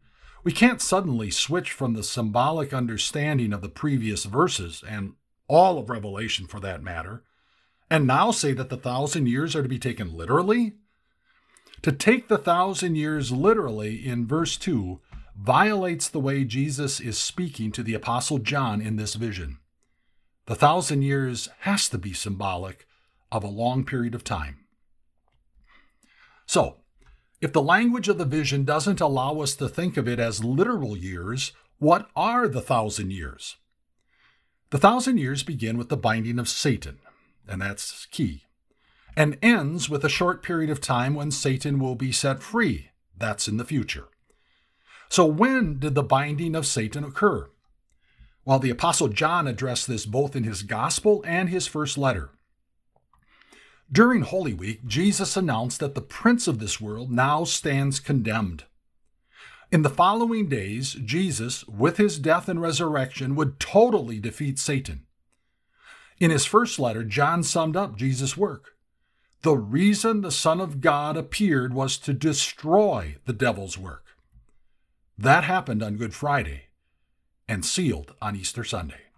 we 0.45 0.53
can't 0.53 0.81
suddenly 0.81 1.31
switch 1.31 1.73
from 1.73 1.95
the 1.95 2.05
symbolic 2.05 2.73
understanding 2.73 3.53
of 3.53 3.63
the 3.63 3.69
previous 3.69 4.25
verses, 4.25 4.83
and 4.89 5.15
all 5.49 5.79
of 5.79 5.91
Revelation 5.91 6.47
for 6.47 6.61
that 6.61 6.83
matter, 6.83 7.25
and 7.91 8.07
now 8.07 8.31
say 8.31 8.53
that 8.53 8.69
the 8.69 8.77
thousand 8.77 9.27
years 9.27 9.57
are 9.57 9.63
to 9.65 9.69
be 9.69 9.79
taken 9.79 10.17
literally? 10.17 10.75
To 11.83 11.91
take 11.91 12.29
the 12.29 12.39
thousand 12.39 12.95
years 12.95 13.33
literally 13.33 14.07
in 14.07 14.29
verse 14.29 14.57
2 14.57 15.01
violates 15.37 16.09
the 16.09 16.21
way 16.21 16.45
Jesus 16.45 17.01
is 17.01 17.19
speaking 17.19 17.73
to 17.73 17.83
the 17.83 17.95
Apostle 17.95 18.39
John 18.39 18.81
in 18.81 18.97
this 18.97 19.15
vision. 19.15 19.59
The 20.47 20.55
thousand 20.55 21.03
years 21.03 21.49
has 21.61 21.89
to 21.89 21.99
be 21.99 22.13
symbolic 22.13 22.87
of 23.33 23.45
a 23.45 23.49
long 23.49 23.85
period 23.85 24.15
of 24.15 24.25
time. 24.25 24.59
So, 26.47 26.77
if 27.41 27.53
the 27.53 27.63
language 27.63 28.09
of 28.09 28.19
the 28.19 28.25
vision 28.25 28.65
doesn't 28.65 29.01
allow 29.01 29.41
us 29.41 29.55
to 29.57 29.69
think 29.69 29.97
of 29.97 30.09
it 30.09 30.19
as 30.19 30.45
literal 30.45 30.97
years, 30.97 31.53
what 31.79 32.11
are 32.15 32.49
the 32.49 32.61
thousand 32.61 33.13
years? 33.13 33.57
The 34.71 34.79
thousand 34.79 35.19
years 35.19 35.43
begin 35.43 35.79
with 35.79 35.89
the 35.89 35.97
binding 35.97 36.39
of 36.39 36.49
Satan, 36.49 36.99
and 37.49 37.63
that's 37.63 38.07
key, 38.07 38.45
and 39.17 39.39
ends 39.43 39.89
with 39.89 40.05
a 40.05 40.09
short 40.09 40.43
period 40.43 40.71
of 40.71 40.81
time 40.81 41.15
when 41.15 41.31
Satan 41.31 41.79
will 41.79 41.95
be 41.95 42.13
set 42.13 42.43
free. 42.43 42.91
That's 43.17 43.49
in 43.49 43.57
the 43.57 43.65
future. 43.65 44.09
So, 45.09 45.27
when 45.27 45.79
did 45.79 45.95
the 45.95 46.03
binding 46.03 46.55
of 46.55 46.67
Satan 46.67 47.05
occur? 47.05 47.51
Well, 48.45 48.59
the 48.59 48.71
Apostle 48.71 49.09
John 49.09 49.47
addressed 49.47 49.89
this 49.89 50.07
both 50.07 50.37
in 50.37 50.45
his 50.45 50.63
Gospel 50.63 51.25
and 51.27 51.49
his 51.49 51.67
first 51.67 51.99
letter. 51.99 52.31
During 53.93 54.23
Holy 54.23 54.55
Week, 54.55 54.87
Jesus 54.87 55.37
announced 55.37 55.81
that 55.81 55.97
the 55.97 56.01
prince 56.01 56.47
of 56.47 56.61
this 56.61 56.81
world 56.81 57.11
now 57.11 57.43
stands 57.43 57.99
condemned. 57.99 58.65
In 59.73 59.83
the 59.83 59.91
following 59.91 60.49
days, 60.49 60.95
Jesus, 60.95 61.67
with 61.67 61.97
his 61.97 62.19
death 62.19 62.49
and 62.49 62.61
resurrection, 62.61 63.35
would 63.35 63.59
totally 63.59 64.21
defeat 64.21 64.59
Satan. 64.59 65.07
In 66.21 66.31
his 66.31 66.45
first 66.45 66.79
letter, 66.79 67.03
John 67.03 67.43
summed 67.43 67.77
up 67.77 67.97
Jesus' 67.97 68.37
work. 68.37 68.77
The 69.43 69.57
reason 69.57 70.21
the 70.21 70.31
Son 70.31 70.61
of 70.61 70.81
God 70.81 71.17
appeared 71.17 71.73
was 71.73 71.97
to 71.99 72.13
destroy 72.13 73.17
the 73.25 73.33
devil's 73.33 73.79
work. 73.79 74.05
That 75.17 75.45
happened 75.45 75.83
on 75.83 75.97
Good 75.97 76.15
Friday 76.15 76.65
and 77.49 77.65
sealed 77.65 78.15
on 78.23 78.37
Easter 78.37 78.65
Sunday. 78.65 79.10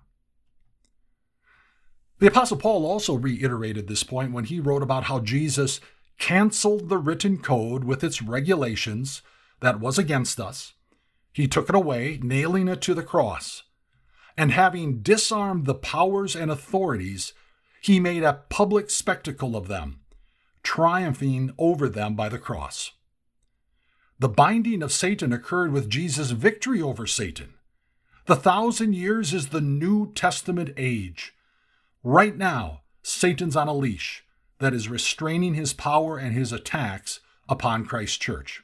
The 2.22 2.28
Apostle 2.28 2.56
Paul 2.56 2.86
also 2.86 3.14
reiterated 3.14 3.88
this 3.88 4.04
point 4.04 4.30
when 4.30 4.44
he 4.44 4.60
wrote 4.60 4.84
about 4.84 5.02
how 5.06 5.18
Jesus 5.18 5.80
canceled 6.20 6.88
the 6.88 6.96
written 6.96 7.38
code 7.38 7.82
with 7.82 8.04
its 8.04 8.22
regulations 8.22 9.22
that 9.58 9.80
was 9.80 9.98
against 9.98 10.38
us. 10.38 10.74
He 11.32 11.48
took 11.48 11.68
it 11.68 11.74
away, 11.74 12.20
nailing 12.22 12.68
it 12.68 12.80
to 12.82 12.94
the 12.94 13.02
cross. 13.02 13.64
And 14.36 14.52
having 14.52 15.02
disarmed 15.02 15.66
the 15.66 15.74
powers 15.74 16.36
and 16.36 16.48
authorities, 16.48 17.32
he 17.80 17.98
made 17.98 18.22
a 18.22 18.44
public 18.48 18.88
spectacle 18.88 19.56
of 19.56 19.66
them, 19.66 20.02
triumphing 20.62 21.50
over 21.58 21.88
them 21.88 22.14
by 22.14 22.28
the 22.28 22.38
cross. 22.38 22.92
The 24.20 24.28
binding 24.28 24.84
of 24.84 24.92
Satan 24.92 25.32
occurred 25.32 25.72
with 25.72 25.90
Jesus' 25.90 26.30
victory 26.30 26.80
over 26.80 27.04
Satan. 27.04 27.54
The 28.26 28.36
thousand 28.36 28.94
years 28.94 29.34
is 29.34 29.48
the 29.48 29.60
New 29.60 30.12
Testament 30.12 30.70
age. 30.76 31.34
Right 32.04 32.36
now, 32.36 32.80
Satan's 33.02 33.56
on 33.56 33.68
a 33.68 33.74
leash 33.74 34.24
that 34.58 34.74
is 34.74 34.88
restraining 34.88 35.54
his 35.54 35.72
power 35.72 36.18
and 36.18 36.34
his 36.34 36.52
attacks 36.52 37.20
upon 37.48 37.84
Christ's 37.84 38.18
church. 38.18 38.62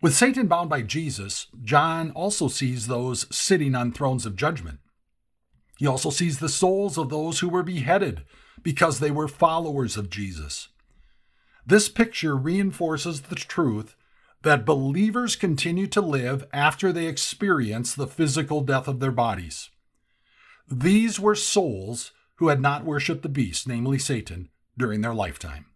With 0.00 0.14
Satan 0.14 0.46
bound 0.46 0.70
by 0.70 0.82
Jesus, 0.82 1.48
John 1.64 2.12
also 2.12 2.46
sees 2.46 2.86
those 2.86 3.26
sitting 3.34 3.74
on 3.74 3.92
thrones 3.92 4.26
of 4.26 4.36
judgment. 4.36 4.78
He 5.76 5.86
also 5.86 6.10
sees 6.10 6.38
the 6.38 6.48
souls 6.48 6.96
of 6.96 7.08
those 7.08 7.40
who 7.40 7.48
were 7.48 7.64
beheaded 7.64 8.24
because 8.62 9.00
they 9.00 9.10
were 9.10 9.28
followers 9.28 9.96
of 9.96 10.10
Jesus. 10.10 10.68
This 11.66 11.88
picture 11.88 12.36
reinforces 12.36 13.22
the 13.22 13.34
truth 13.34 13.96
that 14.42 14.64
believers 14.64 15.34
continue 15.34 15.88
to 15.88 16.00
live 16.00 16.46
after 16.52 16.92
they 16.92 17.06
experience 17.06 17.94
the 17.94 18.06
physical 18.06 18.60
death 18.60 18.86
of 18.86 19.00
their 19.00 19.12
bodies. 19.12 19.70
These 20.70 21.18
were 21.18 21.34
souls 21.34 22.12
who 22.36 22.48
had 22.48 22.60
not 22.60 22.84
worshipped 22.84 23.22
the 23.22 23.28
beast, 23.28 23.66
namely 23.66 23.98
Satan, 23.98 24.50
during 24.76 25.00
their 25.00 25.14
lifetime. 25.14 25.66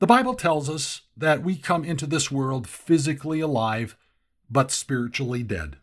The 0.00 0.06
Bible 0.06 0.34
tells 0.34 0.68
us 0.68 1.02
that 1.16 1.42
we 1.42 1.56
come 1.56 1.84
into 1.84 2.06
this 2.06 2.30
world 2.30 2.66
physically 2.66 3.40
alive, 3.40 3.96
but 4.50 4.70
spiritually 4.70 5.42
dead. 5.42 5.76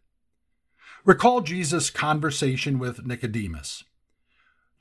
Recall 1.05 1.41
Jesus' 1.41 1.89
conversation 1.89 2.79
with 2.79 3.05
Nicodemus. 3.05 3.83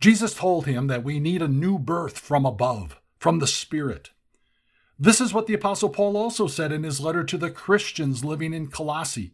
Jesus 0.01 0.35
told 0.35 0.67
him 0.67 0.89
that 0.89 1.05
we 1.05 1.21
need 1.21 1.43
a 1.43 1.49
new 1.49 1.79
birth 1.79 2.19
from 2.19 2.45
above 2.45 2.99
from 3.19 3.39
the 3.39 3.47
Spirit. 3.47 4.11
This 4.99 5.21
is 5.21 5.33
what 5.33 5.47
the 5.47 5.55
Apostle 5.55 5.91
Paul 5.91 6.17
also 6.17 6.47
said 6.47 6.73
in 6.73 6.83
his 6.83 7.01
letter 7.01 7.23
to 7.25 7.39
the 7.39 7.51
Christians 7.51 8.25
living 8.25 8.53
in 8.53 8.69
Colossae. 8.69 9.33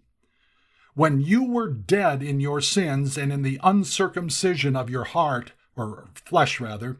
When 0.95 1.21
you 1.21 1.45
were 1.45 1.71
dead 1.71 2.23
in 2.23 2.41
your 2.41 2.61
sins 2.61 3.17
and 3.17 3.33
in 3.33 3.43
the 3.43 3.59
uncircumcision 3.63 4.77
of 4.77 4.91
your 4.91 5.05
heart, 5.05 5.53
or 5.75 6.09
flesh 6.15 6.61
rather, 6.61 6.99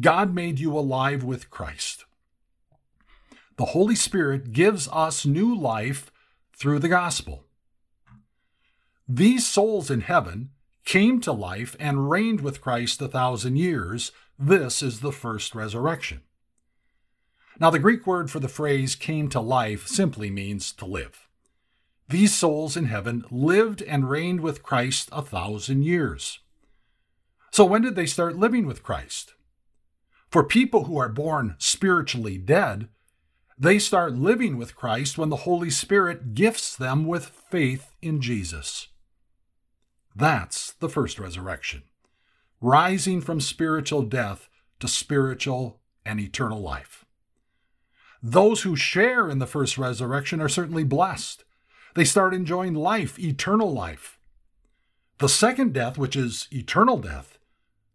God 0.00 0.34
made 0.34 0.60
you 0.60 0.78
alive 0.78 1.24
with 1.24 1.50
Christ. 1.50 2.04
The 3.56 3.66
Holy 3.66 3.96
Spirit 3.96 4.52
gives 4.52 4.88
us 4.88 5.26
new 5.26 5.54
life 5.54 6.12
through 6.54 6.78
the 6.78 6.88
gospel. 6.88 7.44
These 9.08 9.46
souls 9.46 9.90
in 9.90 10.02
heaven 10.02 10.50
came 10.84 11.20
to 11.22 11.32
life 11.32 11.74
and 11.80 12.10
reigned 12.10 12.42
with 12.42 12.60
Christ 12.60 13.00
a 13.02 13.08
thousand 13.08 13.56
years 13.56 14.12
this 14.38 14.82
is 14.82 15.00
the 15.00 15.12
first 15.12 15.54
resurrection. 15.54 16.20
Now, 17.58 17.70
the 17.70 17.78
Greek 17.78 18.06
word 18.06 18.30
for 18.30 18.38
the 18.38 18.48
phrase 18.48 18.94
came 18.94 19.28
to 19.30 19.40
life 19.40 19.86
simply 19.86 20.30
means 20.30 20.72
to 20.72 20.84
live. 20.84 21.25
These 22.08 22.34
souls 22.34 22.76
in 22.76 22.84
heaven 22.84 23.24
lived 23.30 23.82
and 23.82 24.08
reigned 24.08 24.40
with 24.40 24.62
Christ 24.62 25.08
a 25.12 25.22
thousand 25.22 25.82
years. 25.82 26.40
So, 27.50 27.64
when 27.64 27.82
did 27.82 27.96
they 27.96 28.06
start 28.06 28.36
living 28.36 28.66
with 28.66 28.82
Christ? 28.82 29.34
For 30.28 30.44
people 30.44 30.84
who 30.84 30.98
are 30.98 31.08
born 31.08 31.56
spiritually 31.58 32.38
dead, 32.38 32.88
they 33.58 33.78
start 33.78 34.14
living 34.14 34.58
with 34.58 34.76
Christ 34.76 35.16
when 35.16 35.30
the 35.30 35.36
Holy 35.36 35.70
Spirit 35.70 36.34
gifts 36.34 36.76
them 36.76 37.06
with 37.06 37.26
faith 37.26 37.94
in 38.02 38.20
Jesus. 38.20 38.88
That's 40.14 40.72
the 40.72 40.88
first 40.88 41.18
resurrection 41.18 41.82
rising 42.60 43.20
from 43.20 43.40
spiritual 43.40 44.02
death 44.02 44.48
to 44.80 44.88
spiritual 44.88 45.80
and 46.04 46.18
eternal 46.18 46.60
life. 46.60 47.04
Those 48.22 48.62
who 48.62 48.76
share 48.76 49.28
in 49.28 49.38
the 49.38 49.46
first 49.46 49.76
resurrection 49.76 50.40
are 50.40 50.48
certainly 50.48 50.84
blessed. 50.84 51.44
They 51.96 52.04
start 52.04 52.34
enjoying 52.34 52.74
life, 52.74 53.18
eternal 53.18 53.72
life. 53.72 54.18
The 55.18 55.30
second 55.30 55.72
death, 55.72 55.96
which 55.96 56.14
is 56.14 56.46
eternal 56.52 56.98
death, 56.98 57.38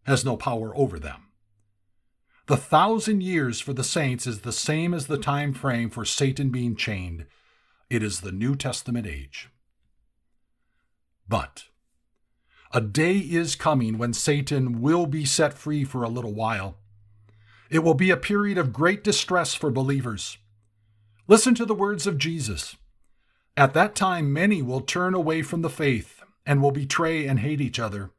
has 0.08 0.26
no 0.26 0.36
power 0.36 0.76
over 0.76 0.98
them. 0.98 1.28
The 2.48 2.58
thousand 2.58 3.22
years 3.22 3.62
for 3.62 3.74
the 3.74 3.84
saints 3.84 4.26
is 4.26 4.40
the 4.40 4.52
same 4.52 4.96
as 4.96 5.06
the 5.06 5.20
time 5.20 5.54
frame 5.54 5.92
for 5.92 6.04
Satan 6.04 6.50
being 6.50 6.76
chained. 6.76 7.28
It 7.92 8.02
is 8.02 8.22
the 8.22 8.32
New 8.32 8.56
Testament 8.56 9.06
age. 9.06 9.50
But 11.30 11.66
a 12.74 12.82
day 12.82 13.18
is 13.18 13.56
coming 13.56 14.00
when 14.00 14.14
Satan 14.14 14.82
will 14.82 15.06
be 15.06 15.26
set 15.26 15.54
free 15.54 15.84
for 15.84 16.02
a 16.02 16.10
little 16.10 16.34
while. 16.34 16.78
It 17.70 17.84
will 17.84 17.94
be 17.94 18.10
a 18.10 18.18
period 18.18 18.58
of 18.58 18.74
great 18.74 19.04
distress 19.04 19.54
for 19.54 19.70
believers. 19.70 20.40
Listen 21.28 21.54
to 21.54 21.66
the 21.66 21.76
words 21.76 22.08
of 22.08 22.18
Jesus. 22.18 22.76
At 23.62 23.76
that 23.76 23.94
time, 23.94 24.34
many 24.34 24.64
will 24.64 24.82
turn 24.82 25.14
away 25.14 25.44
from 25.44 25.62
the 25.62 25.70
faith 25.70 26.24
and 26.48 26.64
will 26.64 26.72
betray 26.72 27.28
and 27.28 27.42
hate 27.42 27.62
each 27.62 27.78
other. 27.78 28.10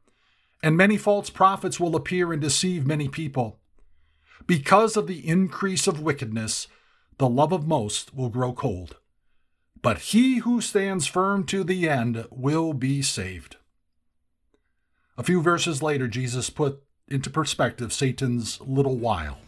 And 0.63 0.77
many 0.77 0.95
false 0.95 1.29
prophets 1.29 1.81
will 1.81 1.97
appear 1.97 2.31
and 2.31 2.41
deceive 2.41 2.87
many 2.87 3.09
people. 3.09 3.59
Because 4.47 4.95
of 4.95 5.05
the 5.05 5.27
increase 5.27 5.85
of 5.85 5.99
wickedness, 5.99 6.67
the 7.17 7.27
love 7.27 7.51
of 7.51 7.67
most 7.67 8.15
will 8.15 8.29
grow 8.29 8.53
cold. 8.53 8.95
But 9.81 10.13
he 10.13 10.37
who 10.37 10.61
stands 10.61 11.07
firm 11.07 11.45
to 11.47 11.65
the 11.65 11.89
end 11.89 12.25
will 12.31 12.71
be 12.71 13.01
saved. 13.01 13.57
A 15.17 15.23
few 15.23 15.41
verses 15.41 15.83
later, 15.83 16.07
Jesus 16.07 16.49
put 16.49 16.81
into 17.09 17.29
perspective 17.29 17.91
Satan's 17.91 18.61
little 18.61 18.95
while. 18.95 19.39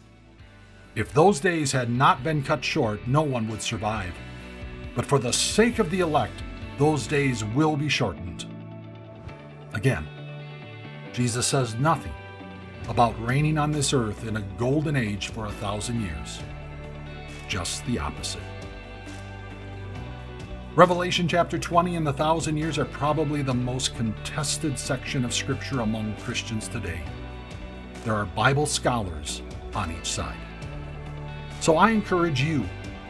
If 0.94 1.14
those 1.14 1.40
days 1.40 1.72
had 1.72 1.90
not 1.90 2.22
been 2.22 2.44
cut 2.44 2.66
short, 2.66 3.08
no 3.08 3.22
one 3.22 3.48
would 3.48 3.62
survive. 3.62 4.14
But 4.96 5.06
for 5.06 5.20
the 5.20 5.34
sake 5.34 5.80
of 5.80 5.92
the 5.92 6.00
elect, 6.00 6.42
those 6.78 7.06
days 7.06 7.44
will 7.44 7.76
be 7.76 7.90
shortened. 7.90 8.46
Again, 9.74 10.08
Jesus 11.12 11.46
says 11.46 11.76
nothing 11.76 12.14
about 12.88 13.20
reigning 13.26 13.58
on 13.58 13.72
this 13.72 13.94
earth 13.94 14.26
in 14.26 14.38
a 14.38 14.42
golden 14.58 14.96
age 14.96 15.30
for 15.30 15.48
a 15.48 15.52
thousand 15.52 16.02
years. 16.02 16.40
Just 17.48 17.86
the 17.86 18.00
opposite. 18.00 18.42
Revelation 20.76 21.28
chapter 21.28 21.58
20 21.58 21.96
and 21.96 22.06
the 22.06 22.14
thousand 22.14 22.58
years 22.58 22.78
are 22.78 22.86
probably 22.86 23.42
the 23.42 23.54
most 23.54 23.96
contested 23.96 24.78
section 24.78 25.24
of 25.24 25.34
Scripture 25.34 25.82
among 25.82 26.16
Christians 26.18 26.68
today. 26.68 27.02
There 28.04 28.14
are 28.14 28.26
Bible 28.26 28.66
scholars 28.66 29.42
on 29.74 29.92
each 29.92 30.12
side. 30.12 30.38
So 31.60 31.78
I 31.78 31.92
encourage 31.92 32.42
you 32.42 32.66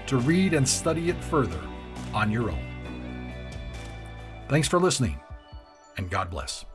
to 0.07 0.17
read 0.17 0.53
and 0.53 0.67
study 0.67 1.09
it 1.09 1.23
further 1.23 1.59
on 2.15 2.31
your 2.31 2.49
own. 2.49 3.31
Thanks 4.47 4.67
for 4.67 4.79
listening, 4.79 5.19
and 5.97 6.09
God 6.09 6.31
bless. 6.31 6.65